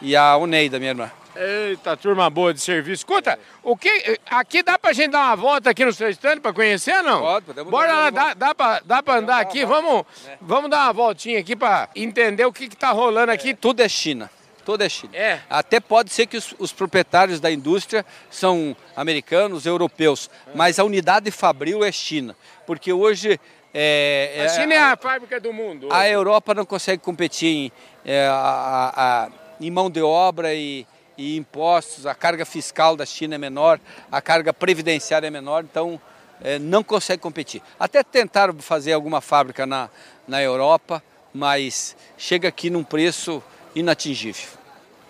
E 0.00 0.14
a 0.14 0.36
Uneida, 0.36 0.78
minha 0.78 0.90
irmã. 0.90 1.10
Eita, 1.36 1.96
turma 1.96 2.30
boa 2.30 2.54
de 2.54 2.60
serviço. 2.60 3.02
Escuta, 3.02 3.38
o 3.62 3.76
que, 3.76 4.18
aqui 4.30 4.62
dá 4.62 4.78
pra 4.78 4.92
gente 4.92 5.10
dar 5.10 5.26
uma 5.26 5.36
volta 5.36 5.70
aqui 5.70 5.84
no 5.84 5.92
seu 5.92 6.08
stand 6.10 6.40
pra 6.40 6.52
conhecer 6.52 7.02
não? 7.02 7.20
Pode, 7.20 7.46
podemos 7.46 7.70
Bora 7.70 7.92
lá, 7.92 8.10
dá, 8.10 8.34
dá, 8.34 8.54
pra, 8.54 8.80
dá 8.84 9.02
pra 9.02 9.16
andar 9.16 9.40
aqui, 9.40 9.64
vamos, 9.64 10.04
é. 10.26 10.38
vamos 10.40 10.70
dar 10.70 10.84
uma 10.84 10.92
voltinha 10.92 11.40
aqui 11.40 11.56
pra 11.56 11.88
entender 11.94 12.44
o 12.44 12.52
que 12.52 12.68
que 12.68 12.76
tá 12.76 12.90
rolando 12.90 13.32
aqui. 13.32 13.50
É. 13.50 13.54
Tudo 13.54 13.80
é 13.80 13.88
China 13.88 14.30
toda 14.64 14.86
a 14.86 14.88
China. 14.88 15.14
É. 15.14 15.40
Até 15.50 15.78
pode 15.78 16.10
ser 16.10 16.26
que 16.26 16.38
os, 16.38 16.54
os, 16.58 16.72
proprietários 16.72 17.38
da 17.38 17.50
indústria 17.50 18.04
são 18.30 18.74
americanos, 18.96 19.66
europeus, 19.66 20.30
é. 20.46 20.52
mas 20.54 20.78
a 20.78 20.84
unidade 20.84 21.30
fabril 21.30 21.84
é 21.84 21.92
China, 21.92 22.34
porque 22.66 22.90
hoje 22.90 23.38
é, 23.74 24.46
a 24.46 24.48
China 24.48 24.72
é, 24.72 24.76
é 24.76 24.80
a 24.80 24.96
fábrica 24.96 25.40
do 25.40 25.52
mundo. 25.52 25.88
Hoje. 25.88 25.96
A 25.96 26.08
Europa 26.08 26.54
não 26.54 26.64
consegue 26.64 27.02
competir 27.02 27.48
em, 27.48 27.72
é, 28.04 28.26
a, 28.26 28.92
a, 28.96 29.28
em 29.60 29.70
mão 29.70 29.90
de 29.90 30.00
obra 30.00 30.54
e, 30.54 30.86
e, 31.16 31.36
impostos, 31.36 32.06
a 32.06 32.14
carga 32.14 32.44
fiscal 32.44 32.96
da 32.96 33.06
China 33.06 33.34
é 33.34 33.38
menor, 33.38 33.80
a 34.10 34.20
carga 34.20 34.52
previdenciária 34.52 35.26
é 35.26 35.30
menor, 35.30 35.64
então 35.64 36.00
é, 36.42 36.58
não 36.58 36.82
consegue 36.82 37.22
competir. 37.22 37.62
Até 37.78 38.02
tentaram 38.02 38.54
fazer 38.58 38.92
alguma 38.92 39.20
fábrica 39.20 39.66
na, 39.66 39.88
na 40.26 40.42
Europa, 40.42 41.02
mas 41.32 41.96
chega 42.16 42.48
aqui 42.48 42.70
num 42.70 42.84
preço 42.84 43.42
inatingível. 43.74 44.48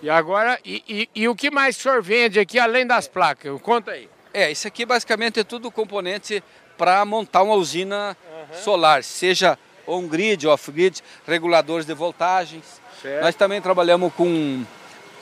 E 0.03 0.11
agora, 0.11 0.59
e, 0.65 0.83
e, 0.89 1.09
e, 1.15 1.29
o 1.29 1.35
que 1.35 1.51
mais 1.51 1.77
o 1.77 1.81
senhor 1.81 2.03
vende 2.03 2.39
aqui 2.39 2.59
além 2.59 2.87
das 2.87 3.09
placas? 3.09 3.59
Conta 3.63 3.93
aí. 3.93 4.09
É, 4.33 4.51
isso 4.51 4.67
aqui 4.67 4.85
basicamente 4.85 5.41
é 5.41 5.45
tudo 5.45 5.71
componente 5.71 6.43
para 6.77 7.05
montar 7.05 7.43
uma 7.43 7.55
usina 7.55 8.17
uhum. 8.31 8.63
solar, 8.63 9.03
seja 9.03 9.59
on-grid, 9.87 10.47
off-grid, 10.47 11.01
reguladores 11.27 11.87
de 11.87 11.95
voltagens. 11.95 12.65
Certo. 13.01 13.23
Nós 13.23 13.35
também 13.35 13.61
trabalhamos 13.61 14.13
com, 14.15 14.65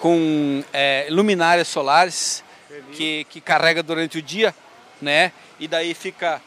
com 0.03 0.65
é, 0.73 1.07
luminárias 1.11 1.69
solares 1.69 2.43
que, 2.91 3.23
que 3.31 3.41
carrega 3.41 3.85
durante 3.85 4.19
o 4.19 4.23
dia, 4.23 4.53
né? 5.01 5.31
E 5.61 5.69
daí 5.69 5.95
fica 5.95 6.43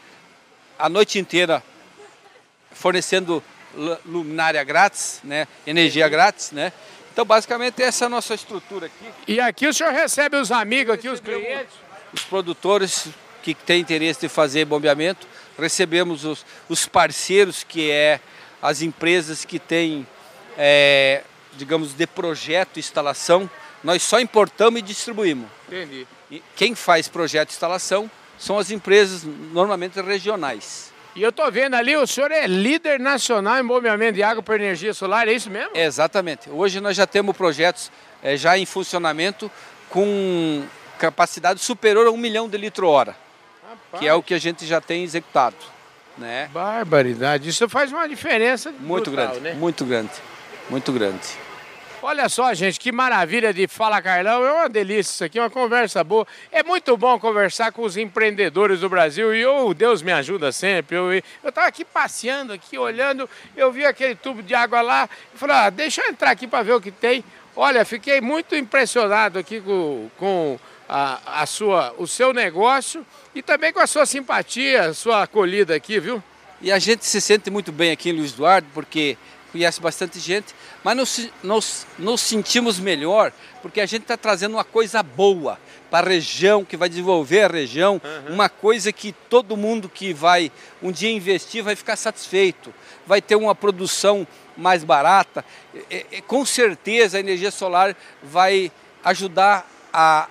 a 0.78 0.90
noite 0.90 1.18
inteira 1.18 1.62
fornecendo 2.70 3.42
luminária 4.04 4.62
grátis, 4.62 5.20
né? 5.24 5.48
energia 5.66 6.06
grátis, 6.06 6.52
né? 6.52 6.70
Então, 7.10 7.24
basicamente, 7.24 7.82
essa 7.82 8.04
é 8.04 8.06
a 8.06 8.08
nossa 8.10 8.34
estrutura 8.34 8.88
aqui. 8.88 9.06
E 9.26 9.40
aqui 9.40 9.66
o 9.66 9.72
senhor 9.72 9.90
recebe 9.90 10.36
os 10.36 10.52
amigos, 10.52 10.92
aqui 10.92 11.08
os 11.08 11.18
clientes? 11.18 11.74
Os 12.12 12.24
produtores 12.24 13.08
que 13.42 13.54
têm 13.54 13.80
interesse 13.80 14.20
de 14.20 14.28
fazer 14.28 14.66
bombeamento, 14.66 15.26
recebemos 15.58 16.26
os, 16.26 16.44
os 16.68 16.86
parceiros, 16.86 17.64
que 17.64 17.90
é 17.90 18.20
as 18.60 18.82
empresas 18.82 19.46
que 19.46 19.58
têm, 19.58 20.06
é, 20.58 21.22
digamos, 21.56 21.94
de 21.94 22.06
projeto 22.06 22.78
instalação, 22.78 23.48
nós 23.82 24.02
só 24.02 24.20
importamos 24.20 24.80
e 24.80 24.82
distribuímos. 24.82 25.48
Entendi. 25.68 26.06
E 26.30 26.42
quem 26.54 26.74
faz 26.74 27.08
projeto 27.08 27.50
e 27.50 27.52
instalação 27.52 28.10
são 28.38 28.58
as 28.58 28.70
empresas 28.70 29.24
normalmente 29.52 30.00
regionais. 30.00 30.92
E 31.14 31.22
eu 31.22 31.30
estou 31.30 31.50
vendo 31.50 31.74
ali, 31.74 31.96
o 31.96 32.06
senhor 32.06 32.30
é 32.30 32.46
líder 32.46 33.00
nacional 33.00 33.58
em 33.58 33.66
bombeamento 33.66 34.12
de 34.14 34.22
água 34.22 34.42
para 34.42 34.56
energia 34.56 34.92
solar, 34.92 35.26
é 35.26 35.32
isso 35.32 35.48
mesmo? 35.48 35.70
exatamente. 35.74 36.50
Hoje 36.50 36.78
nós 36.78 36.94
já 36.94 37.06
temos 37.06 37.34
projetos 37.34 37.90
é, 38.22 38.36
já 38.36 38.58
em 38.58 38.66
funcionamento 38.66 39.50
com 39.88 40.62
capacidade 40.98 41.60
superior 41.60 42.06
a 42.06 42.10
um 42.10 42.18
milhão 42.18 42.48
de 42.48 42.58
litro 42.58 42.88
hora, 42.88 43.16
Rapaz. 43.66 44.00
que 44.00 44.06
é 44.06 44.12
o 44.12 44.22
que 44.22 44.34
a 44.34 44.38
gente 44.38 44.66
já 44.66 44.78
tem 44.78 45.04
executado. 45.04 45.56
Né? 46.18 46.50
Barbaridade, 46.52 47.48
isso 47.48 47.66
faz 47.66 47.92
uma 47.92 48.06
diferença 48.06 48.70
muito 48.78 49.10
brutal, 49.10 49.28
grande, 49.28 49.40
né? 49.40 49.54
muito 49.54 49.84
grande, 49.86 50.12
muito 50.68 50.92
grande. 50.92 51.45
Olha 52.02 52.28
só, 52.28 52.52
gente, 52.52 52.78
que 52.78 52.92
maravilha 52.92 53.54
de 53.54 53.66
Fala 53.66 54.02
Carlão. 54.02 54.44
É 54.44 54.52
uma 54.52 54.68
delícia 54.68 55.10
isso 55.10 55.24
aqui, 55.24 55.40
uma 55.40 55.48
conversa 55.48 56.04
boa. 56.04 56.26
É 56.52 56.62
muito 56.62 56.94
bom 56.96 57.18
conversar 57.18 57.72
com 57.72 57.82
os 57.82 57.96
empreendedores 57.96 58.80
do 58.80 58.88
Brasil 58.88 59.34
e 59.34 59.40
eu, 59.40 59.72
Deus 59.72 60.02
me 60.02 60.12
ajuda 60.12 60.52
sempre. 60.52 60.96
Eu 60.96 61.22
estava 61.48 61.66
aqui 61.66 61.84
passeando, 61.86 62.52
aqui 62.52 62.76
olhando, 62.76 63.28
eu 63.56 63.72
vi 63.72 63.86
aquele 63.86 64.14
tubo 64.14 64.42
de 64.42 64.54
água 64.54 64.82
lá 64.82 65.08
e 65.34 65.38
falei, 65.38 65.56
ah, 65.56 65.70
deixa 65.70 66.02
eu 66.02 66.10
entrar 66.10 66.30
aqui 66.30 66.46
para 66.46 66.62
ver 66.62 66.74
o 66.74 66.80
que 66.80 66.90
tem. 66.90 67.24
Olha, 67.56 67.82
fiquei 67.84 68.20
muito 68.20 68.54
impressionado 68.54 69.38
aqui 69.38 69.62
com, 69.62 70.10
com 70.18 70.58
a, 70.86 71.42
a 71.42 71.46
sua, 71.46 71.94
o 71.96 72.06
seu 72.06 72.34
negócio 72.34 73.06
e 73.34 73.40
também 73.40 73.72
com 73.72 73.80
a 73.80 73.86
sua 73.86 74.04
simpatia, 74.04 74.90
a 74.90 74.94
sua 74.94 75.22
acolhida 75.22 75.74
aqui, 75.74 75.98
viu? 75.98 76.22
E 76.60 76.70
a 76.70 76.78
gente 76.78 77.06
se 77.06 77.20
sente 77.20 77.50
muito 77.50 77.72
bem 77.72 77.92
aqui 77.92 78.10
em 78.10 78.12
Luiz 78.12 78.32
Eduardo, 78.32 78.66
porque 78.72 79.16
conhece 79.56 79.80
bastante 79.80 80.20
gente, 80.20 80.54
mas 80.84 80.96
nos, 80.96 81.30
nos, 81.42 81.86
nos 81.98 82.20
sentimos 82.20 82.78
melhor 82.78 83.32
porque 83.62 83.80
a 83.80 83.86
gente 83.86 84.02
está 84.02 84.16
trazendo 84.16 84.52
uma 84.52 84.64
coisa 84.64 85.02
boa 85.02 85.58
para 85.90 86.06
a 86.06 86.10
região, 86.10 86.64
que 86.64 86.76
vai 86.76 86.88
desenvolver 86.88 87.44
a 87.44 87.48
região, 87.48 88.00
uhum. 88.04 88.34
uma 88.34 88.48
coisa 88.48 88.92
que 88.92 89.12
todo 89.12 89.56
mundo 89.56 89.88
que 89.88 90.12
vai 90.12 90.52
um 90.82 90.92
dia 90.92 91.10
investir 91.10 91.64
vai 91.64 91.74
ficar 91.74 91.96
satisfeito, 91.96 92.72
vai 93.06 93.22
ter 93.22 93.34
uma 93.34 93.54
produção 93.54 94.26
mais 94.56 94.84
barata. 94.84 95.44
E, 95.90 96.06
e, 96.12 96.22
com 96.22 96.44
certeza 96.44 97.16
a 97.16 97.20
energia 97.20 97.50
solar 97.50 97.96
vai 98.22 98.70
ajudar 99.02 99.68
a 99.92 100.28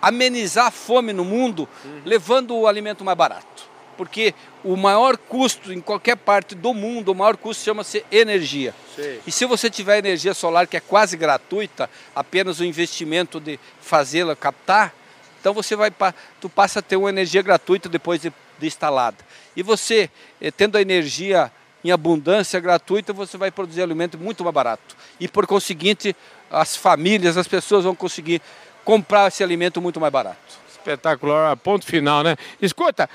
amenizar 0.00 0.66
a 0.66 0.70
fome 0.70 1.12
no 1.12 1.24
mundo, 1.24 1.68
uhum. 1.84 2.02
levando 2.04 2.54
o 2.54 2.66
alimento 2.66 3.04
mais 3.04 3.16
barato. 3.16 3.68
Porque 3.98 4.32
o 4.62 4.76
maior 4.76 5.18
custo 5.18 5.72
em 5.72 5.80
qualquer 5.80 6.16
parte 6.16 6.54
do 6.54 6.72
mundo, 6.72 7.10
o 7.10 7.14
maior 7.14 7.36
custo 7.36 7.64
chama-se 7.64 8.04
energia. 8.10 8.72
Sim. 8.94 9.18
E 9.26 9.32
se 9.32 9.44
você 9.44 9.68
tiver 9.68 9.98
energia 9.98 10.32
solar 10.32 10.68
que 10.68 10.76
é 10.76 10.80
quase 10.80 11.16
gratuita, 11.16 11.90
apenas 12.14 12.60
o 12.60 12.64
investimento 12.64 13.40
de 13.40 13.58
fazê-la 13.80 14.36
captar, 14.36 14.94
então 15.40 15.52
você 15.52 15.74
vai 15.74 15.92
tu 16.40 16.48
passa 16.48 16.78
a 16.78 16.82
ter 16.82 16.96
uma 16.96 17.08
energia 17.08 17.42
gratuita 17.42 17.88
depois 17.88 18.22
de, 18.22 18.32
de 18.58 18.66
instalada. 18.66 19.18
E 19.56 19.62
você, 19.62 20.08
eh, 20.40 20.52
tendo 20.52 20.78
a 20.78 20.80
energia 20.80 21.50
em 21.84 21.90
abundância 21.90 22.60
gratuita, 22.60 23.12
você 23.12 23.36
vai 23.36 23.50
produzir 23.50 23.82
alimento 23.82 24.16
muito 24.16 24.44
mais 24.44 24.54
barato. 24.54 24.96
E 25.18 25.26
por 25.26 25.46
conseguinte, 25.46 26.14
as 26.50 26.76
famílias, 26.76 27.36
as 27.36 27.48
pessoas 27.48 27.84
vão 27.84 27.94
conseguir 27.94 28.40
comprar 28.84 29.28
esse 29.28 29.42
alimento 29.42 29.80
muito 29.80 30.00
mais 30.00 30.12
barato. 30.12 30.38
Espetacular, 30.70 31.56
ponto 31.56 31.84
final, 31.84 32.22
né? 32.22 32.36
Escuta, 32.62 33.08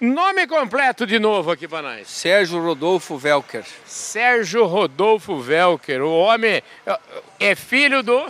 nome 0.00 0.46
completo 0.46 1.06
de 1.06 1.18
novo 1.18 1.50
aqui 1.50 1.66
para 1.66 1.82
nós. 1.82 2.08
Sérgio 2.08 2.62
Rodolfo 2.62 3.16
Velker. 3.16 3.64
Sérgio 3.84 4.64
Rodolfo 4.66 5.38
Velker, 5.40 6.02
o 6.02 6.12
homem 6.12 6.62
é 7.40 7.54
filho 7.54 8.02
do... 8.02 8.26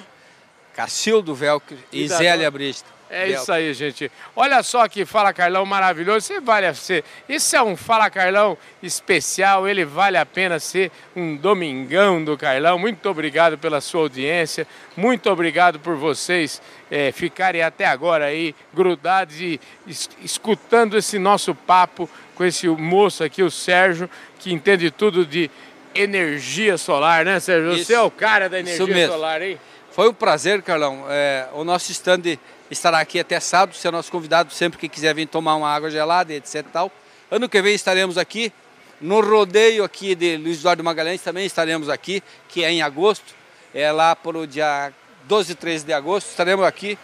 Cacildo 0.74 1.34
Velker 1.34 1.78
e 1.90 2.06
Zélia 2.06 2.50
Brista. 2.50 2.95
É 3.08 3.28
isso 3.28 3.52
aí, 3.52 3.72
gente. 3.72 4.10
Olha 4.34 4.62
só 4.62 4.88
que 4.88 5.04
Fala 5.04 5.32
Carlão 5.32 5.64
maravilhoso. 5.64 6.26
Você 6.26 6.40
vale 6.40 6.66
a 6.66 6.74
ser. 6.74 7.04
Isso 7.28 7.54
é 7.54 7.62
um 7.62 7.76
Fala 7.76 8.10
Carlão 8.10 8.58
especial. 8.82 9.68
Ele 9.68 9.84
vale 9.84 10.16
a 10.16 10.26
pena 10.26 10.58
ser 10.58 10.90
um 11.14 11.36
domingão 11.36 12.22
do 12.24 12.36
Carlão. 12.36 12.78
Muito 12.78 13.08
obrigado 13.08 13.56
pela 13.56 13.80
sua 13.80 14.02
audiência. 14.02 14.66
Muito 14.96 15.30
obrigado 15.30 15.78
por 15.78 15.96
vocês 15.96 16.60
é, 16.90 17.12
ficarem 17.12 17.62
até 17.62 17.86
agora 17.86 18.26
aí 18.26 18.54
grudados 18.74 19.40
e 19.40 19.60
es 19.86 20.08
escutando 20.22 20.96
esse 20.96 21.18
nosso 21.18 21.54
papo 21.54 22.08
com 22.34 22.44
esse 22.44 22.68
moço 22.68 23.24
aqui, 23.24 23.42
o 23.42 23.50
Sérgio, 23.50 24.10
que 24.38 24.52
entende 24.52 24.90
tudo 24.90 25.24
de 25.24 25.50
energia 25.94 26.76
solar, 26.76 27.24
né, 27.24 27.40
Sérgio? 27.40 27.72
Isso, 27.72 27.86
Você 27.86 27.94
é 27.94 28.00
o 28.00 28.10
cara 28.10 28.48
da 28.48 28.60
energia 28.60 29.08
solar 29.08 29.40
aí. 29.40 29.58
Foi 29.90 30.10
um 30.10 30.12
prazer, 30.12 30.60
Carlão. 30.60 31.06
É, 31.08 31.48
o 31.54 31.64
nosso 31.64 31.90
stand 31.90 32.38
estará 32.70 32.98
aqui 32.98 33.20
até 33.20 33.38
sábado, 33.40 33.76
ser 33.76 33.90
nosso 33.90 34.10
convidado 34.10 34.52
sempre 34.52 34.78
que 34.78 34.88
quiser 34.88 35.14
vir 35.14 35.26
tomar 35.26 35.56
uma 35.56 35.68
água 35.68 35.90
gelada, 35.90 36.32
etc. 36.32 36.64
Tal. 36.72 36.90
Ano 37.30 37.48
que 37.48 37.60
vem 37.60 37.74
estaremos 37.74 38.18
aqui. 38.18 38.52
No 39.00 39.20
rodeio 39.20 39.84
aqui 39.84 40.14
de 40.14 40.38
Luiz 40.38 40.58
Eduardo 40.60 40.82
Magalhães 40.82 41.20
também 41.20 41.44
estaremos 41.44 41.88
aqui, 41.88 42.22
que 42.48 42.64
é 42.64 42.70
em 42.70 42.80
agosto. 42.80 43.34
É 43.74 43.92
lá 43.92 44.16
para 44.16 44.38
o 44.38 44.46
dia 44.46 44.90
12 45.24 45.52
e 45.52 45.54
13 45.54 45.84
de 45.84 45.92
agosto, 45.92 46.30
estaremos 46.30 46.64
aqui 46.64 46.98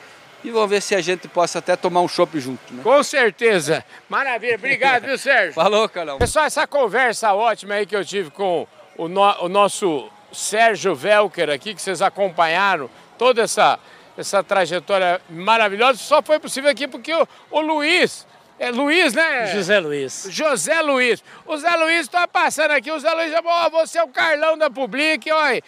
e 0.44 0.50
vamos 0.50 0.70
ver 0.70 0.82
se 0.82 0.94
a 0.94 1.00
gente 1.00 1.28
possa 1.28 1.58
até 1.58 1.76
tomar 1.76 2.00
um 2.00 2.08
chopp 2.08 2.38
junto. 2.40 2.72
Né? 2.72 2.82
Com 2.82 3.02
certeza. 3.02 3.84
Maravilha. 4.08 4.56
Obrigado, 4.56 5.04
viu, 5.04 5.18
Sérgio? 5.18 5.52
Falou, 5.54 5.88
Carlão. 5.88 6.18
Pessoal, 6.18 6.46
essa 6.46 6.66
conversa 6.66 7.32
ótima 7.32 7.74
aí 7.74 7.86
que 7.86 7.94
eu 7.94 8.04
tive 8.04 8.30
com 8.30 8.66
o, 8.96 9.08
no, 9.08 9.44
o 9.44 9.48
nosso 9.48 10.08
Sérgio 10.32 10.94
Velker 10.94 11.50
aqui, 11.50 11.74
que 11.74 11.82
vocês 11.82 12.02
acompanharam, 12.02 12.90
toda 13.16 13.42
essa 13.42 13.78
essa 14.16 14.42
trajetória 14.42 15.20
maravilhosa. 15.28 15.98
Só 15.98 16.22
foi 16.22 16.38
possível 16.38 16.70
aqui 16.70 16.86
porque 16.86 17.14
o, 17.14 17.26
o 17.50 17.60
Luiz, 17.60 18.26
é 18.58 18.70
Luiz, 18.70 19.12
né? 19.12 19.48
José 19.48 19.80
Luiz. 19.80 20.26
José 20.30 20.80
Luiz. 20.82 21.24
O 21.44 21.56
Zé 21.56 21.74
Luiz 21.74 22.02
está 22.02 22.28
passando 22.28 22.70
aqui. 22.70 22.92
O 22.92 22.98
Zé 23.00 23.12
Luiz, 23.12 23.32
oh, 23.44 23.70
você 23.70 23.98
é 23.98 24.04
o 24.04 24.08
Carlão 24.08 24.56
da 24.56 24.70
Public. 24.70 25.30
Olha, 25.32 25.60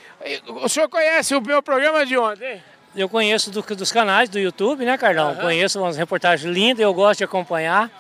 o 0.47 0.69
senhor 0.69 0.89
conhece 0.89 1.35
o 1.35 1.41
meu 1.41 1.61
programa 1.61 2.07
de 2.07 2.17
ontem? 2.17 2.63
Eu 2.95 3.09
conheço 3.09 3.51
do, 3.51 3.63
dos 3.63 3.91
canais 3.91 4.29
do 4.29 4.39
YouTube, 4.39 4.85
né, 4.85 4.97
Carlão? 4.97 5.31
Uhum. 5.31 5.41
Conheço 5.41 5.81
umas 5.81 5.97
reportagens 5.97 6.49
lindas, 6.49 6.85
eu 6.85 6.95
gosto 6.95 7.19
de 7.19 7.25
acompanhar, 7.25 7.91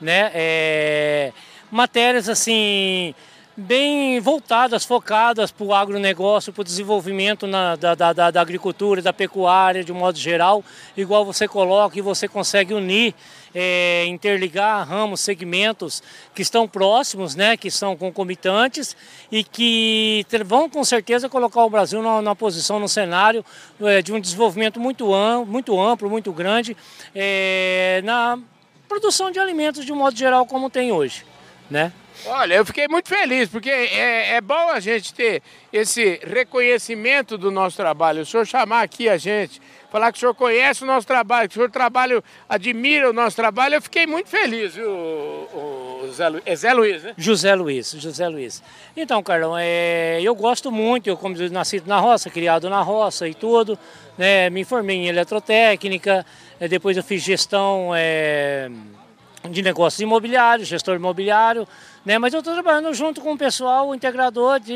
né? 0.00 0.30
É, 0.32 1.32
matérias 1.68 2.28
assim 2.28 3.12
bem 3.56 4.18
voltadas, 4.20 4.84
focadas 4.84 5.52
para 5.52 5.64
o 5.64 5.72
agronegócio, 5.72 6.52
para 6.52 6.62
o 6.62 6.64
desenvolvimento 6.64 7.46
na, 7.46 7.76
da, 7.76 7.94
da, 7.94 8.30
da, 8.30 8.40
agricultura, 8.40 9.00
da 9.00 9.12
pecuária, 9.12 9.84
de 9.84 9.92
um 9.92 9.96
modo 9.96 10.18
geral, 10.18 10.64
igual 10.96 11.24
você 11.24 11.46
coloca 11.46 11.96
e 11.96 12.02
você 12.02 12.26
consegue 12.26 12.74
unir, 12.74 13.14
é, 13.54 14.04
interligar 14.06 14.86
ramos, 14.88 15.20
segmentos 15.20 16.02
que 16.34 16.42
estão 16.42 16.66
próximos, 16.66 17.36
né, 17.36 17.56
que 17.56 17.70
são 17.70 17.96
concomitantes 17.96 18.96
e 19.30 19.44
que 19.44 20.26
vão 20.44 20.68
com 20.68 20.82
certeza 20.82 21.28
colocar 21.28 21.64
o 21.64 21.70
Brasil 21.70 22.02
na, 22.02 22.34
posição, 22.34 22.80
no 22.80 22.88
cenário 22.88 23.44
é, 23.80 24.02
de 24.02 24.12
um 24.12 24.18
desenvolvimento 24.18 24.80
muito 24.80 25.14
amplo, 25.14 25.52
muito, 25.52 25.80
amplo, 25.80 26.10
muito 26.10 26.32
grande 26.32 26.76
é, 27.14 28.02
na 28.04 28.36
produção 28.88 29.30
de 29.30 29.38
alimentos 29.38 29.84
de 29.84 29.92
um 29.92 29.96
modo 29.96 30.16
geral 30.16 30.44
como 30.44 30.68
tem 30.68 30.90
hoje. 30.90 31.24
Né? 31.70 31.92
Olha, 32.26 32.54
eu 32.54 32.64
fiquei 32.64 32.88
muito 32.88 33.08
feliz, 33.08 33.48
porque 33.48 33.70
é, 33.70 34.36
é, 34.36 34.40
bom 34.40 34.70
a 34.70 34.80
gente 34.80 35.12
ter 35.12 35.42
esse 35.72 36.20
reconhecimento 36.22 37.36
do 37.36 37.50
nosso 37.50 37.76
trabalho. 37.76 38.22
O 38.22 38.26
senhor 38.26 38.46
chamar 38.46 38.82
aqui 38.82 39.08
a 39.08 39.16
gente, 39.16 39.60
falar 39.90 40.10
que 40.10 40.16
o 40.16 40.20
senhor 40.20 40.34
conhece 40.34 40.84
o 40.84 40.86
nosso 40.86 41.06
trabalho, 41.06 41.48
que 41.48 41.54
o 41.54 41.58
senhor 41.58 41.70
trabalho, 41.70 42.24
admira 42.48 43.10
o 43.10 43.12
nosso 43.12 43.36
trabalho, 43.36 43.74
eu 43.74 43.82
fiquei 43.82 44.06
muito 44.06 44.30
feliz, 44.30 44.74
viu, 44.74 44.90
o, 44.90 46.00
o 46.04 46.12
Zé, 46.12 46.28
Lu, 46.28 46.42
é 46.46 46.56
Zé 46.56 46.72
Luiz, 46.72 47.02
né? 47.02 47.14
José 47.16 47.54
Luiz, 47.54 47.90
José 47.98 48.28
Luiz. 48.28 48.62
Então, 48.96 49.22
Carlão, 49.22 49.54
é, 49.58 50.20
eu 50.22 50.34
gosto 50.34 50.72
muito, 50.72 51.08
eu 51.08 51.16
como 51.16 51.36
nasci 51.50 51.82
na 51.84 52.00
roça, 52.00 52.30
criado 52.30 52.70
na 52.70 52.80
roça 52.80 53.28
e 53.28 53.34
tudo, 53.34 53.78
né, 54.16 54.48
me 54.48 54.64
formei 54.64 54.96
em 54.96 55.08
eletrotécnica, 55.08 56.24
é, 56.58 56.68
depois 56.68 56.96
eu 56.96 57.02
fiz 57.02 57.22
gestão 57.22 57.92
é, 57.94 58.70
de 59.50 59.62
negócios 59.62 60.00
imobiliários, 60.00 60.68
gestor 60.68 60.96
imobiliário, 60.96 61.68
né? 62.04 62.18
Mas 62.18 62.32
eu 62.32 62.38
estou 62.38 62.54
trabalhando 62.54 62.92
junto 62.94 63.20
com 63.20 63.32
o 63.32 63.38
pessoal 63.38 63.94
integrador 63.94 64.58
de 64.58 64.74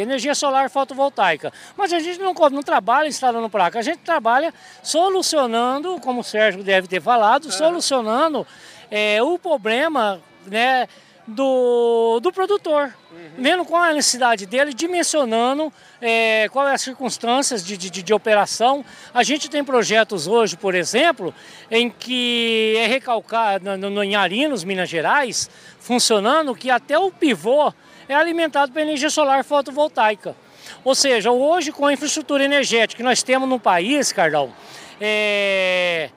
energia 0.00 0.34
solar 0.34 0.68
fotovoltaica. 0.68 1.52
Mas 1.76 1.92
a 1.92 1.98
gente 1.98 2.18
não, 2.18 2.34
não 2.50 2.62
trabalha 2.62 3.08
instalando 3.08 3.48
placa, 3.48 3.78
a 3.78 3.82
gente 3.82 3.98
trabalha 3.98 4.52
solucionando, 4.82 5.98
como 6.00 6.20
o 6.20 6.24
Sérgio 6.24 6.62
deve 6.62 6.86
ter 6.86 7.00
falado, 7.00 7.50
solucionando 7.50 8.46
é, 8.90 9.22
o 9.22 9.38
problema 9.38 10.20
né, 10.46 10.86
do, 11.26 12.18
do 12.20 12.32
produtor, 12.32 12.92
uhum. 13.10 13.18
vendo 13.38 13.64
qual 13.64 13.84
é 13.84 13.90
a 13.90 13.94
necessidade 13.94 14.44
dele, 14.46 14.74
dimensionando 14.74 15.72
é, 16.00 16.48
qual 16.50 16.66
é 16.66 16.74
as 16.74 16.82
circunstâncias 16.82 17.64
de, 17.64 17.76
de, 17.76 18.02
de, 18.02 18.14
operação. 18.14 18.84
A 19.14 19.22
gente 19.22 19.48
tem 19.48 19.62
projetos 19.62 20.26
hoje, 20.26 20.56
por 20.56 20.74
exemplo, 20.74 21.32
em 21.70 21.88
que 21.88 22.74
é 22.78 22.86
recalcado 22.86 23.76
no, 23.76 23.90
no, 23.90 24.02
em 24.02 24.16
Arinos, 24.16 24.64
Minas 24.64 24.88
Gerais, 24.88 25.48
funcionando, 25.78 26.54
que 26.54 26.70
até 26.70 26.98
o 26.98 27.10
pivô 27.10 27.72
é 28.08 28.14
alimentado 28.14 28.72
pela 28.72 28.84
energia 28.84 29.10
solar 29.10 29.44
fotovoltaica. 29.44 30.34
Ou 30.84 30.94
seja, 30.94 31.30
hoje 31.30 31.70
com 31.70 31.86
a 31.86 31.92
infraestrutura 31.92 32.44
energética 32.44 32.96
que 32.96 33.02
nós 33.02 33.22
temos 33.22 33.48
no 33.48 33.60
país, 33.60 34.12
Cardão, 34.12 34.52
é, 35.00 36.10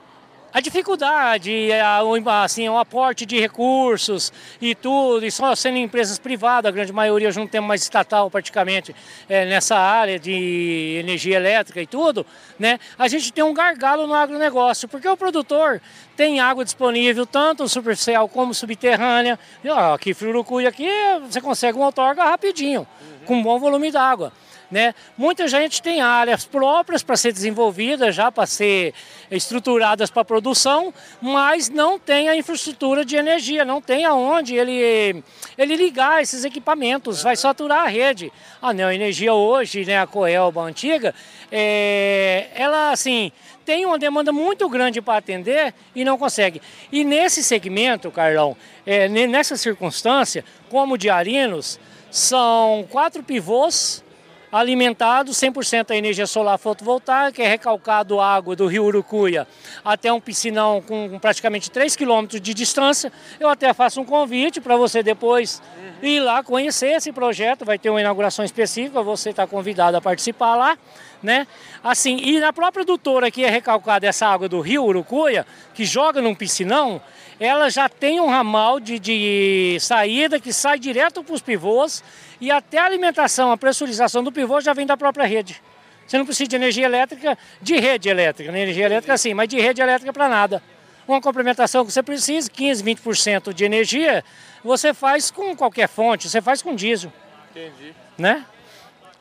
a 0.56 0.60
dificuldade, 0.60 1.70
a, 1.70 2.00
assim, 2.42 2.66
o 2.66 2.78
aporte 2.78 3.26
de 3.26 3.38
recursos 3.38 4.32
e 4.58 4.74
tudo, 4.74 5.26
e 5.26 5.30
só 5.30 5.54
sendo 5.54 5.76
empresas 5.76 6.18
privadas, 6.18 6.70
a 6.70 6.72
grande 6.72 6.94
maioria 6.94 7.30
já 7.30 7.38
não 7.38 7.46
tem 7.46 7.60
mais 7.60 7.82
estatal 7.82 8.30
praticamente 8.30 8.96
é, 9.28 9.44
nessa 9.44 9.76
área 9.76 10.18
de 10.18 10.96
energia 10.98 11.36
elétrica 11.36 11.82
e 11.82 11.86
tudo, 11.86 12.24
né? 12.58 12.80
A 12.98 13.06
gente 13.06 13.34
tem 13.34 13.44
um 13.44 13.52
gargalo 13.52 14.06
no 14.06 14.14
agronegócio, 14.14 14.88
porque 14.88 15.06
o 15.06 15.14
produtor 15.14 15.78
tem 16.16 16.40
água 16.40 16.64
disponível, 16.64 17.26
tanto 17.26 17.68
superficial 17.68 18.26
como 18.26 18.54
subterrânea. 18.54 19.38
E, 19.62 19.68
ó, 19.68 19.92
aqui 19.92 20.14
Furucuí, 20.14 20.66
aqui 20.66 20.88
você 21.28 21.38
consegue 21.38 21.76
uma 21.76 21.84
outorga 21.84 22.24
rapidinho, 22.24 22.80
uhum. 22.80 23.26
com 23.26 23.36
um 23.36 23.42
bom 23.42 23.58
volume 23.58 23.90
d'água. 23.90 24.32
Né? 24.70 24.94
Muita 25.16 25.46
gente 25.46 25.80
tem 25.80 26.00
áreas 26.00 26.44
próprias 26.44 27.02
para 27.02 27.16
ser 27.16 27.32
desenvolvidas, 27.32 28.14
já 28.14 28.32
para 28.32 28.46
ser 28.46 28.92
estruturadas 29.30 30.10
para 30.10 30.24
produção, 30.24 30.92
mas 31.20 31.68
não 31.68 31.98
tem 31.98 32.28
a 32.28 32.36
infraestrutura 32.36 33.04
de 33.04 33.14
energia, 33.14 33.64
não 33.64 33.80
tem 33.80 34.04
aonde 34.04 34.56
ele, 34.56 35.22
ele 35.56 35.76
ligar 35.76 36.20
esses 36.20 36.44
equipamentos, 36.44 37.22
vai 37.22 37.36
saturar 37.36 37.84
a 37.84 37.88
rede. 37.88 38.32
A 38.60 38.72
Neoenergia 38.72 39.34
hoje, 39.34 39.84
né, 39.84 40.00
a 40.00 40.06
Coelba 40.06 40.62
antiga, 40.62 41.14
é, 41.50 42.48
ela 42.54 42.90
assim 42.90 43.30
tem 43.64 43.84
uma 43.84 43.98
demanda 43.98 44.32
muito 44.32 44.68
grande 44.68 45.02
para 45.02 45.18
atender 45.18 45.74
e 45.94 46.04
não 46.04 46.16
consegue. 46.16 46.62
E 46.90 47.04
nesse 47.04 47.42
segmento, 47.42 48.10
Carlão, 48.12 48.56
é, 48.86 49.08
nessa 49.08 49.56
circunstância, 49.56 50.44
como 50.70 50.96
de 50.96 51.10
Arinos, 51.10 51.78
são 52.08 52.86
quatro 52.88 53.24
pivôs 53.24 54.04
alimentado 54.50 55.32
100% 55.32 55.90
a 55.90 55.96
energia 55.96 56.26
solar 56.26 56.58
fotovoltaica, 56.58 57.42
é 57.42 57.48
recalcado 57.48 58.20
água 58.20 58.54
do 58.54 58.66
rio 58.66 58.84
Urucuia 58.84 59.46
até 59.84 60.12
um 60.12 60.20
piscinão 60.20 60.80
com 60.80 61.18
praticamente 61.18 61.70
3 61.70 61.94
quilômetros 61.96 62.40
de 62.40 62.54
distância. 62.54 63.12
Eu 63.38 63.48
até 63.48 63.72
faço 63.72 64.00
um 64.00 64.04
convite 64.04 64.60
para 64.60 64.76
você 64.76 65.02
depois 65.02 65.62
ir 66.02 66.20
lá 66.20 66.42
conhecer 66.42 66.88
esse 66.88 67.12
projeto, 67.12 67.64
vai 67.64 67.78
ter 67.78 67.90
uma 67.90 68.00
inauguração 68.00 68.44
específica, 68.44 69.02
você 69.02 69.30
está 69.30 69.46
convidado 69.46 69.96
a 69.96 70.00
participar 70.00 70.56
lá, 70.56 70.78
né? 71.22 71.46
Assim, 71.82 72.18
e 72.22 72.40
na 72.40 72.52
própria 72.52 72.84
doutora 72.84 73.30
que 73.30 73.44
é 73.44 73.50
recalcada 73.50 74.06
essa 74.06 74.26
água 74.26 74.48
do 74.48 74.60
rio 74.60 74.84
Urucuia, 74.84 75.46
que 75.74 75.84
joga 75.84 76.20
num 76.20 76.34
piscinão, 76.34 77.00
ela 77.38 77.68
já 77.70 77.88
tem 77.88 78.20
um 78.20 78.28
ramal 78.28 78.80
de, 78.80 78.98
de 78.98 79.76
saída 79.80 80.40
que 80.40 80.52
sai 80.52 80.78
direto 80.78 81.22
para 81.22 81.34
os 81.34 81.42
pivôs 81.42 82.02
e 82.40 82.50
até 82.50 82.78
a 82.78 82.84
alimentação, 82.84 83.52
a 83.52 83.56
pressurização 83.56 84.22
do 84.22 84.32
pivô 84.32 84.60
já 84.60 84.72
vem 84.72 84.86
da 84.86 84.96
própria 84.96 85.26
rede. 85.26 85.60
Você 86.06 86.18
não 86.18 86.24
precisa 86.24 86.48
de 86.48 86.56
energia 86.56 86.86
elétrica, 86.86 87.36
de 87.60 87.76
rede 87.78 88.08
elétrica, 88.08 88.52
né? 88.52 88.60
energia 88.62 88.86
elétrica 88.86 89.18
sim, 89.18 89.34
mas 89.34 89.48
de 89.48 89.60
rede 89.60 89.80
elétrica 89.80 90.12
para 90.12 90.28
nada. 90.28 90.62
Uma 91.06 91.20
complementação 91.20 91.84
que 91.84 91.92
você 91.92 92.02
precisa, 92.02 92.50
15, 92.50 92.82
20% 92.82 93.52
de 93.52 93.64
energia, 93.64 94.24
você 94.64 94.94
faz 94.94 95.30
com 95.30 95.54
qualquer 95.56 95.88
fonte, 95.88 96.28
você 96.28 96.40
faz 96.40 96.62
com 96.62 96.74
diesel. 96.74 97.12
Entendi. 97.50 97.94
Né? 98.16 98.44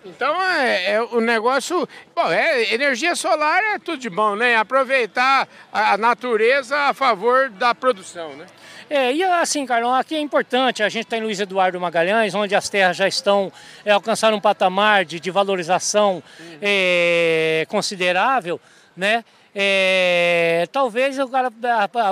Então 0.05 0.39
é, 0.41 0.91
é, 0.91 1.01
o 1.01 1.19
negócio. 1.19 1.87
Bom, 2.15 2.31
é, 2.31 2.73
energia 2.73 3.15
solar 3.15 3.61
é 3.63 3.79
tudo 3.79 3.97
de 3.97 4.09
bom, 4.09 4.35
né? 4.35 4.55
Aproveitar 4.55 5.47
a 5.73 5.97
natureza 5.97 6.77
a 6.77 6.93
favor 6.93 7.49
da 7.49 7.73
produção, 7.73 8.35
né? 8.35 8.45
É, 8.87 9.11
e 9.11 9.23
assim, 9.23 9.65
Carlão, 9.65 9.95
aqui 9.95 10.13
é 10.13 10.19
importante, 10.19 10.83
a 10.83 10.89
gente 10.89 11.05
está 11.05 11.17
em 11.17 11.21
Luiz 11.21 11.39
Eduardo 11.39 11.79
Magalhães, 11.79 12.35
onde 12.35 12.53
as 12.53 12.69
terras 12.69 12.95
já 12.95 13.07
estão 13.07 13.51
é, 13.83 13.91
alcançando 13.91 14.37
um 14.37 14.39
patamar 14.39 15.03
de, 15.03 15.19
de 15.19 15.31
valorização 15.31 16.21
uhum. 16.39 16.57
é, 16.61 17.65
considerável, 17.67 18.61
né? 18.95 19.23
É, 19.57 20.67
talvez 20.69 21.17
o, 21.17 21.29
cara, 21.29 21.49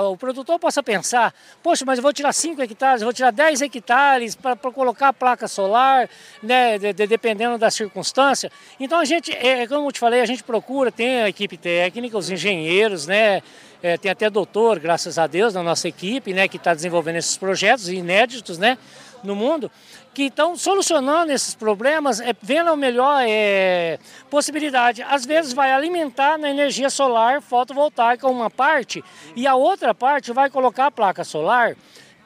o 0.08 0.16
produtor 0.16 0.58
possa 0.58 0.82
pensar, 0.82 1.34
poxa, 1.62 1.84
mas 1.84 1.98
eu 1.98 2.02
vou 2.02 2.10
tirar 2.10 2.32
5 2.32 2.62
hectares, 2.62 3.02
vou 3.02 3.12
tirar 3.12 3.30
10 3.30 3.60
hectares 3.60 4.34
para 4.34 4.56
colocar 4.56 5.08
a 5.08 5.12
placa 5.12 5.46
solar, 5.46 6.08
né, 6.42 6.78
de, 6.78 6.94
de, 6.94 7.06
dependendo 7.06 7.58
da 7.58 7.70
circunstância. 7.70 8.50
Então 8.80 8.98
a 8.98 9.04
gente, 9.04 9.30
é, 9.30 9.66
como 9.66 9.88
eu 9.88 9.92
te 9.92 9.98
falei, 9.98 10.22
a 10.22 10.26
gente 10.26 10.42
procura, 10.42 10.90
tem 10.90 11.20
a 11.20 11.28
equipe 11.28 11.58
técnica, 11.58 12.16
os 12.16 12.30
engenheiros, 12.30 13.06
né, 13.06 13.42
é, 13.82 13.98
tem 13.98 14.10
até 14.10 14.30
doutor, 14.30 14.78
graças 14.78 15.18
a 15.18 15.26
Deus, 15.26 15.52
na 15.52 15.62
nossa 15.62 15.86
equipe, 15.86 16.32
né, 16.32 16.48
que 16.48 16.56
está 16.56 16.72
desenvolvendo 16.72 17.16
esses 17.16 17.36
projetos 17.36 17.90
inéditos, 17.90 18.56
né, 18.56 18.78
no 19.24 19.34
mundo 19.34 19.70
que 20.12 20.24
estão 20.24 20.56
solucionando 20.56 21.32
esses 21.32 21.54
problemas, 21.54 22.20
é, 22.20 22.34
vendo 22.40 22.70
a 22.70 22.76
melhor 22.76 23.24
é, 23.26 23.98
possibilidade. 24.30 25.02
Às 25.02 25.26
vezes 25.26 25.52
vai 25.52 25.72
alimentar 25.72 26.38
na 26.38 26.48
energia 26.48 26.88
solar 26.88 27.42
fotovoltaica 27.42 28.28
uma 28.28 28.48
parte 28.48 29.02
e 29.34 29.46
a 29.46 29.54
outra 29.54 29.94
parte 29.94 30.32
vai 30.32 30.48
colocar 30.48 30.86
a 30.86 30.90
placa 30.90 31.24
solar 31.24 31.76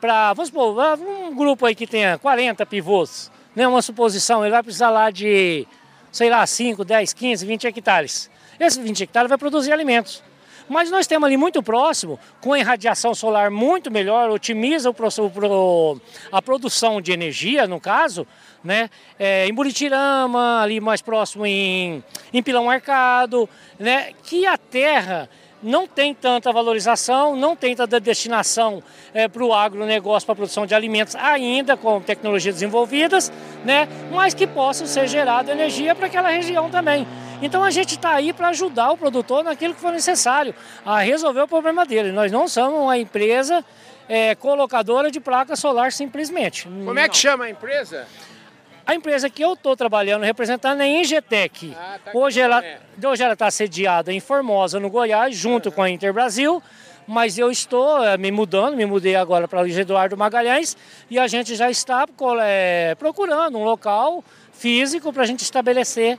para, 0.00 0.32
vamos 0.34 0.48
supor, 0.48 0.98
um 1.00 1.34
grupo 1.34 1.66
aí 1.66 1.74
que 1.74 1.86
tenha 1.86 2.18
40 2.18 2.64
pivôs, 2.66 3.30
né, 3.54 3.66
uma 3.66 3.82
suposição, 3.82 4.44
ele 4.44 4.52
vai 4.52 4.62
precisar 4.62 4.90
lá 4.90 5.10
de, 5.10 5.66
sei 6.12 6.30
lá, 6.30 6.46
5, 6.46 6.84
10, 6.84 7.12
15, 7.12 7.46
20 7.46 7.66
hectares. 7.66 8.30
Esses 8.60 8.78
20 8.78 9.04
hectares 9.04 9.28
vai 9.28 9.38
produzir 9.38 9.72
alimentos. 9.72 10.22
Mas 10.68 10.90
nós 10.90 11.06
temos 11.06 11.26
ali 11.26 11.36
muito 11.36 11.62
próximo, 11.62 12.18
com 12.40 12.52
a 12.52 12.58
irradiação 12.58 13.14
solar 13.14 13.50
muito 13.50 13.90
melhor, 13.90 14.30
otimiza 14.30 14.90
o, 14.90 14.94
o, 14.94 16.00
a 16.30 16.42
produção 16.42 17.00
de 17.00 17.12
energia, 17.12 17.66
no 17.66 17.80
caso, 17.80 18.26
né? 18.62 18.90
É, 19.18 19.46
em 19.46 19.54
Buritirama, 19.54 20.62
ali 20.62 20.80
mais 20.80 21.00
próximo 21.00 21.46
em, 21.46 22.02
em 22.32 22.42
Pilão 22.42 22.68
Arcado, 22.68 23.48
né? 23.78 24.12
que 24.24 24.46
a 24.46 24.58
terra 24.58 25.28
não 25.62 25.86
tem 25.86 26.14
tanta 26.14 26.52
valorização, 26.52 27.34
não 27.34 27.56
tem 27.56 27.74
tanta 27.74 27.98
destinação 27.98 28.82
é, 29.12 29.26
para 29.26 29.44
o 29.44 29.52
agronegócio, 29.52 30.26
para 30.26 30.34
a 30.34 30.36
produção 30.36 30.66
de 30.66 30.74
alimentos, 30.74 31.16
ainda 31.16 31.76
com 31.76 32.00
tecnologias 32.00 32.54
desenvolvidas, 32.54 33.32
né? 33.64 33.88
mas 34.12 34.34
que 34.34 34.46
possam 34.46 34.86
ser 34.86 35.08
gerada 35.08 35.50
energia 35.50 35.94
para 35.94 36.06
aquela 36.06 36.28
região 36.28 36.70
também. 36.70 37.06
Então 37.40 37.62
a 37.62 37.70
gente 37.70 37.94
está 37.94 38.14
aí 38.14 38.32
para 38.32 38.48
ajudar 38.48 38.90
o 38.90 38.96
produtor 38.96 39.44
naquilo 39.44 39.74
que 39.74 39.80
for 39.80 39.92
necessário, 39.92 40.54
a 40.84 40.98
resolver 41.00 41.42
o 41.42 41.48
problema 41.48 41.86
dele. 41.86 42.10
Nós 42.10 42.32
não 42.32 42.48
somos 42.48 42.80
uma 42.80 42.98
empresa 42.98 43.64
é, 44.08 44.34
colocadora 44.34 45.10
de 45.10 45.20
placa 45.20 45.54
solar 45.54 45.92
simplesmente. 45.92 46.64
Como 46.64 46.98
é 46.98 47.08
que 47.08 47.16
chama 47.16 47.44
a 47.44 47.50
empresa? 47.50 48.06
A 48.84 48.94
empresa 48.94 49.28
que 49.28 49.44
eu 49.44 49.52
estou 49.52 49.76
trabalhando, 49.76 50.22
representando, 50.22 50.80
é 50.80 50.84
a 50.84 50.88
Ingetec. 50.88 51.76
Ah, 51.78 51.98
tá 52.02 52.10
hoje, 52.14 52.40
ela, 52.40 52.64
hoje 53.04 53.22
ela 53.22 53.34
está 53.34 53.50
sediada 53.50 54.10
em 54.10 54.18
Formosa, 54.18 54.80
no 54.80 54.88
Goiás, 54.88 55.36
junto 55.36 55.68
uhum. 55.68 55.74
com 55.74 55.82
a 55.82 55.90
Interbrasil. 55.90 56.62
Mas 57.06 57.38
eu 57.38 57.50
estou 57.50 58.02
é, 58.02 58.16
me 58.16 58.30
mudando, 58.30 58.76
me 58.76 58.86
mudei 58.86 59.14
agora 59.14 59.46
para 59.46 59.60
Luiz 59.60 59.76
Eduardo 59.76 60.16
Magalhães 60.16 60.76
e 61.10 61.18
a 61.18 61.26
gente 61.26 61.54
já 61.54 61.70
está 61.70 62.06
é, 62.42 62.94
procurando 62.98 63.58
um 63.58 63.64
local 63.64 64.24
físico 64.52 65.12
para 65.12 65.22
a 65.22 65.26
gente 65.26 65.42
estabelecer 65.42 66.18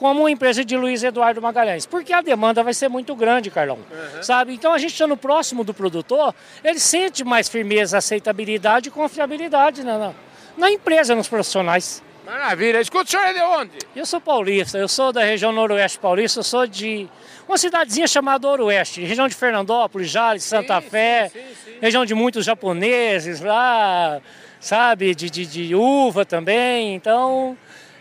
como 0.00 0.26
empresa 0.30 0.64
de 0.64 0.74
Luiz 0.78 1.04
Eduardo 1.04 1.42
Magalhães, 1.42 1.84
porque 1.84 2.10
a 2.10 2.22
demanda 2.22 2.62
vai 2.62 2.72
ser 2.72 2.88
muito 2.88 3.14
grande, 3.14 3.50
Carlão, 3.50 3.76
uhum. 3.76 4.22
sabe? 4.22 4.54
Então 4.54 4.72
a 4.72 4.78
gente 4.78 4.92
estando 4.92 5.14
próximo 5.14 5.62
do 5.62 5.74
produtor, 5.74 6.34
ele 6.64 6.80
sente 6.80 7.22
mais 7.22 7.50
firmeza, 7.50 7.98
aceitabilidade 7.98 8.88
e 8.88 8.90
confiabilidade 8.90 9.84
na, 9.84 9.98
na, 9.98 10.12
na 10.56 10.70
empresa, 10.70 11.14
nos 11.14 11.28
profissionais. 11.28 12.02
Maravilha. 12.24 12.80
Escuta, 12.80 13.04
o 13.04 13.10
senhor 13.10 13.26
é 13.26 13.34
de 13.34 13.42
onde? 13.42 13.78
Eu 13.94 14.06
sou 14.06 14.22
paulista, 14.22 14.78
eu 14.78 14.88
sou 14.88 15.12
da 15.12 15.22
região 15.22 15.52
noroeste 15.52 15.98
paulista, 15.98 16.40
eu 16.40 16.44
sou 16.44 16.66
de 16.66 17.06
uma 17.46 17.58
cidadezinha 17.58 18.06
chamada 18.06 18.48
Ooroeste, 18.48 19.02
região 19.02 19.28
de 19.28 19.34
Fernandópolis, 19.34 20.08
Jales, 20.08 20.44
Santa 20.44 20.80
sim, 20.80 20.88
Fé, 20.88 21.28
sim, 21.28 21.40
sim, 21.62 21.78
região 21.78 22.06
de 22.06 22.14
muitos 22.14 22.46
japoneses 22.46 23.42
lá, 23.42 24.18
sabe, 24.58 25.14
de, 25.14 25.28
de, 25.28 25.44
de 25.44 25.74
uva 25.74 26.24
também, 26.24 26.94
então 26.94 27.54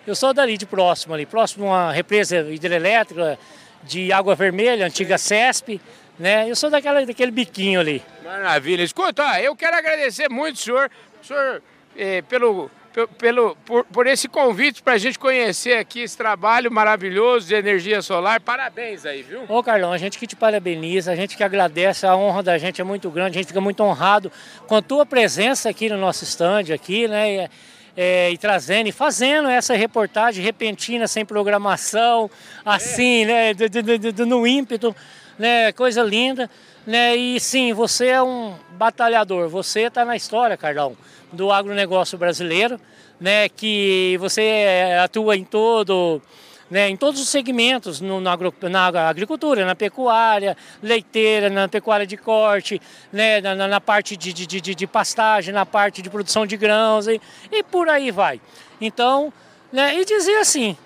eu 0.10 0.16
sou 0.16 0.34
dali 0.34 0.58
de 0.58 0.66
próximo 0.66 1.14
ali, 1.14 1.24
próximo 1.24 1.68
a 1.68 1.70
uma 1.70 1.92
represa 1.92 2.40
hidrelétrica 2.40 3.38
de 3.84 4.12
Água 4.12 4.34
Vermelha, 4.34 4.88
antiga 4.88 5.20
CESP, 5.20 5.80
né? 6.18 6.50
Eu 6.50 6.56
sou 6.56 6.70
daquela, 6.70 7.06
daquele 7.06 7.32
biquinho 7.32 7.80
ali. 7.80 8.04
Maravilha. 8.24 8.82
Escuta, 8.82 9.40
eu 9.40 9.56
quero 9.56 9.78
agradecer 9.78 10.28
muito, 10.28 10.58
senhor, 10.60 10.90
senhor 11.22 11.62
eh, 11.96 12.24
pelo, 12.24 12.72
pelo, 13.20 13.56
por, 13.58 13.86
por 13.86 14.08
esse 14.08 14.28
convite 14.28 14.82
para 14.82 14.94
a 14.94 14.98
gente 14.98 15.20
conhecer 15.20 15.78
aqui 15.78 16.02
esse 16.02 16.18
trabalho 16.18 16.72
maravilhoso 16.72 17.48
de 17.48 17.54
energia 17.54 18.02
solar. 18.02 18.42
Parabéns 18.42 19.06
aí, 19.06 19.22
viu? 19.22 19.44
Ô 19.48 19.62
Carlão, 19.62 19.94
a 19.94 19.98
gente 20.00 20.18
que 20.18 20.26
te 20.26 20.36
parabeniza, 20.36 21.12
a 21.12 21.16
gente 21.16 21.38
que 21.38 21.44
agradece, 21.44 22.08
a 22.08 22.16
honra 22.16 22.42
da 22.42 22.58
gente 22.58 22.82
é 22.82 22.84
muito 22.84 23.12
grande, 23.12 23.38
a 23.38 23.42
gente 23.42 23.50
fica 23.50 23.62
muito 23.62 23.84
honrado 23.84 24.32
com 24.66 24.76
a 24.76 24.82
tua 24.82 25.06
presença 25.06 25.70
aqui 25.70 25.88
no 25.88 25.98
nosso 25.98 26.24
estande 26.24 26.74
aqui, 26.74 27.08
né? 27.08 27.48
É, 27.96 28.32
e 28.32 28.38
trazendo 28.38 28.88
e 28.88 28.92
fazendo 28.92 29.50
essa 29.50 29.76
reportagem 29.76 30.44
repentina, 30.44 31.08
sem 31.08 31.26
programação, 31.26 32.30
assim, 32.66 33.26
né, 33.26 33.54
do, 33.54 33.70
do, 33.70 34.12
do, 34.14 34.26
no 34.26 34.48
ímpeto, 34.48 34.96
né, 35.38 35.72
coisa 35.72 36.02
linda. 36.02 36.50
Né, 36.86 37.16
e 37.16 37.40
sim, 37.40 37.74
você 37.74 38.08
é 38.08 38.22
um 38.22 38.56
batalhador, 38.72 39.50
você 39.50 39.82
está 39.82 40.04
na 40.04 40.16
história, 40.16 40.58
Carlão, 40.58 40.98
do 41.32 41.52
agronegócio 41.52 42.18
brasileiro, 42.18 42.80
né, 43.20 43.50
que 43.50 44.18
você 44.20 44.42
é, 44.42 45.00
atua 45.00 45.36
em 45.36 45.44
todo 45.44 46.22
né, 46.70 46.90
em 46.90 46.96
todos 46.96 47.20
os 47.20 47.28
segmentos, 47.30 48.00
no, 48.00 48.22
na, 48.22 48.38
na, 48.70 49.10
agricultura, 49.10 49.66
na 49.66 49.76
pecuária, 49.76 50.56
leiteira, 50.82 51.50
na 51.50 51.68
pecuária 51.68 52.06
de 52.06 52.16
corte, 52.16 52.82
né, 53.12 53.42
na, 53.42 53.56
na 53.68 53.82
parte 53.82 54.16
de, 54.16 54.32
de, 54.32 54.46
de, 54.46 54.76
de, 54.76 54.88
pastagem, 54.88 55.54
na 55.54 55.66
parte 55.66 56.02
de 56.02 56.10
produção 56.10 56.46
de 56.46 56.56
grãos 56.56 57.08
e, 57.08 57.20
e 57.52 57.64
por 57.64 57.90
aí 57.90 58.12
vai. 58.12 58.40
Então, 58.80 59.34
né, 59.72 60.00
e 60.00 60.06
dizer 60.06 60.38
assim, 60.38 60.78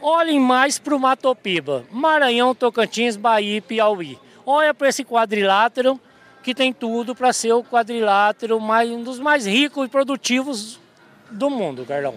olhem 0.00 0.40
mais 0.40 0.78
para 0.78 0.94
o 0.94 1.00
Matopiba, 1.00 1.84
Maranhão, 1.90 2.54
Tocantins, 2.54 3.16
Bahia 3.16 3.58
e 3.58 3.60
Piauí. 3.60 4.18
Olha 4.44 4.74
para 4.74 4.88
esse 4.88 5.04
quadrilátero 5.04 6.00
que 6.42 6.54
tem 6.54 6.72
tudo 6.72 7.14
para 7.14 7.32
ser 7.32 7.52
o 7.52 7.62
quadrilátero 7.62 8.58
mais, 8.58 8.90
um 8.90 9.02
dos 9.02 9.18
mais 9.18 9.46
ricos 9.46 9.86
e 9.86 9.88
produtivos 9.88 10.80
do 11.30 11.50
mundo, 11.50 11.84
Carlão. 11.84 12.14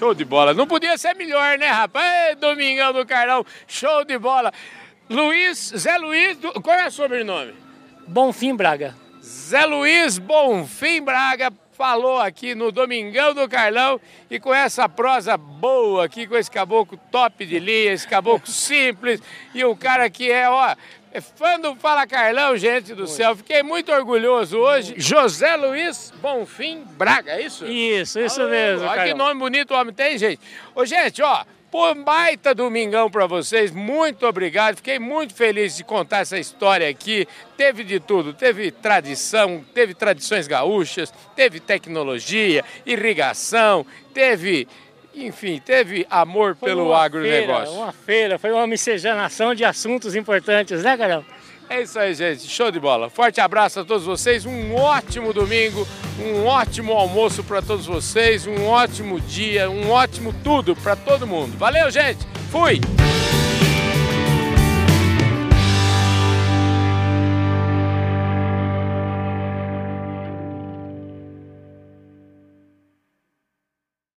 Show 0.00 0.14
de 0.14 0.24
bola. 0.24 0.54
Não 0.54 0.66
podia 0.66 0.96
ser 0.96 1.14
melhor, 1.14 1.58
né, 1.58 1.66
rapaz? 1.66 2.34
Domingão 2.38 2.90
do 2.90 3.04
Carlão, 3.04 3.44
show 3.68 4.02
de 4.02 4.16
bola. 4.18 4.50
Luiz, 5.10 5.74
Zé 5.76 5.98
Luiz, 5.98 6.38
qual 6.62 6.74
é 6.74 6.86
o 6.86 6.90
sobrenome? 6.90 7.54
Bonfim 8.08 8.56
Braga. 8.56 8.96
Zé 9.22 9.66
Luiz 9.66 10.16
Bonfim 10.16 11.02
Braga 11.02 11.52
falou 11.80 12.18
aqui 12.18 12.54
no 12.54 12.70
Domingão 12.70 13.32
do 13.32 13.48
Carlão 13.48 13.98
e 14.30 14.38
com 14.38 14.52
essa 14.52 14.86
prosa 14.86 15.38
boa 15.38 16.04
aqui, 16.04 16.26
com 16.26 16.36
esse 16.36 16.50
caboclo 16.50 17.00
top 17.10 17.46
de 17.46 17.58
linha, 17.58 17.94
esse 17.94 18.06
caboclo 18.06 18.48
simples 18.52 19.18
e 19.54 19.64
o 19.64 19.74
cara 19.74 20.10
que 20.10 20.30
é, 20.30 20.46
ó, 20.50 20.76
é 21.10 21.22
fã 21.22 21.58
do 21.58 21.74
Fala 21.76 22.06
Carlão, 22.06 22.54
gente 22.58 22.94
do 22.94 23.06
céu. 23.06 23.34
Fiquei 23.34 23.62
muito 23.62 23.90
orgulhoso 23.90 24.58
hoje. 24.58 24.94
José 24.98 25.56
Luiz 25.56 26.12
Bonfim 26.20 26.84
Braga, 26.98 27.32
é 27.32 27.46
isso? 27.46 27.64
Isso, 27.66 28.20
isso 28.20 28.46
mesmo. 28.46 28.86
Olha 28.86 29.04
que 29.04 29.14
nome 29.14 29.40
bonito 29.40 29.72
o 29.72 29.78
homem 29.78 29.94
tem, 29.94 30.18
gente. 30.18 30.38
Ô, 30.74 30.84
gente, 30.84 31.22
ó, 31.22 31.46
por 31.70 31.94
baita 31.94 32.54
domingão 32.54 33.10
para 33.10 33.26
vocês, 33.26 33.70
muito 33.70 34.26
obrigado. 34.26 34.76
Fiquei 34.76 34.98
muito 34.98 35.34
feliz 35.34 35.76
de 35.76 35.84
contar 35.84 36.20
essa 36.20 36.38
história 36.38 36.88
aqui. 36.88 37.26
Teve 37.56 37.84
de 37.84 38.00
tudo, 38.00 38.34
teve 38.34 38.70
tradição, 38.70 39.64
teve 39.72 39.94
tradições 39.94 40.48
gaúchas, 40.48 41.12
teve 41.36 41.60
tecnologia, 41.60 42.64
irrigação, 42.84 43.86
teve 44.12 44.66
enfim, 45.12 45.60
teve 45.64 46.06
amor 46.08 46.56
Foi 46.56 46.68
pelo 46.68 46.94
agronegócio. 46.94 47.66
Feira, 47.66 47.82
uma 47.82 47.92
feira, 47.92 48.38
foi 48.38 48.52
uma 48.52 48.66
miscigenação 48.66 49.54
de 49.54 49.64
assuntos 49.64 50.14
importantes, 50.14 50.82
né, 50.82 50.96
Carlão? 50.96 51.24
É 51.70 51.82
isso 51.82 52.00
aí, 52.00 52.12
gente. 52.14 52.48
Show 52.48 52.72
de 52.72 52.80
bola. 52.80 53.08
Forte 53.08 53.40
abraço 53.40 53.78
a 53.78 53.84
todos 53.84 54.04
vocês. 54.04 54.44
Um 54.44 54.74
ótimo 54.74 55.32
domingo, 55.32 55.86
um 56.18 56.44
ótimo 56.44 56.92
almoço 56.92 57.44
para 57.44 57.62
todos 57.62 57.86
vocês, 57.86 58.44
um 58.44 58.66
ótimo 58.66 59.20
dia, 59.20 59.70
um 59.70 59.88
ótimo 59.88 60.34
tudo 60.42 60.74
para 60.74 60.96
todo 60.96 61.28
mundo. 61.28 61.56
Valeu, 61.56 61.88
gente. 61.88 62.26
Fui. 62.50 62.80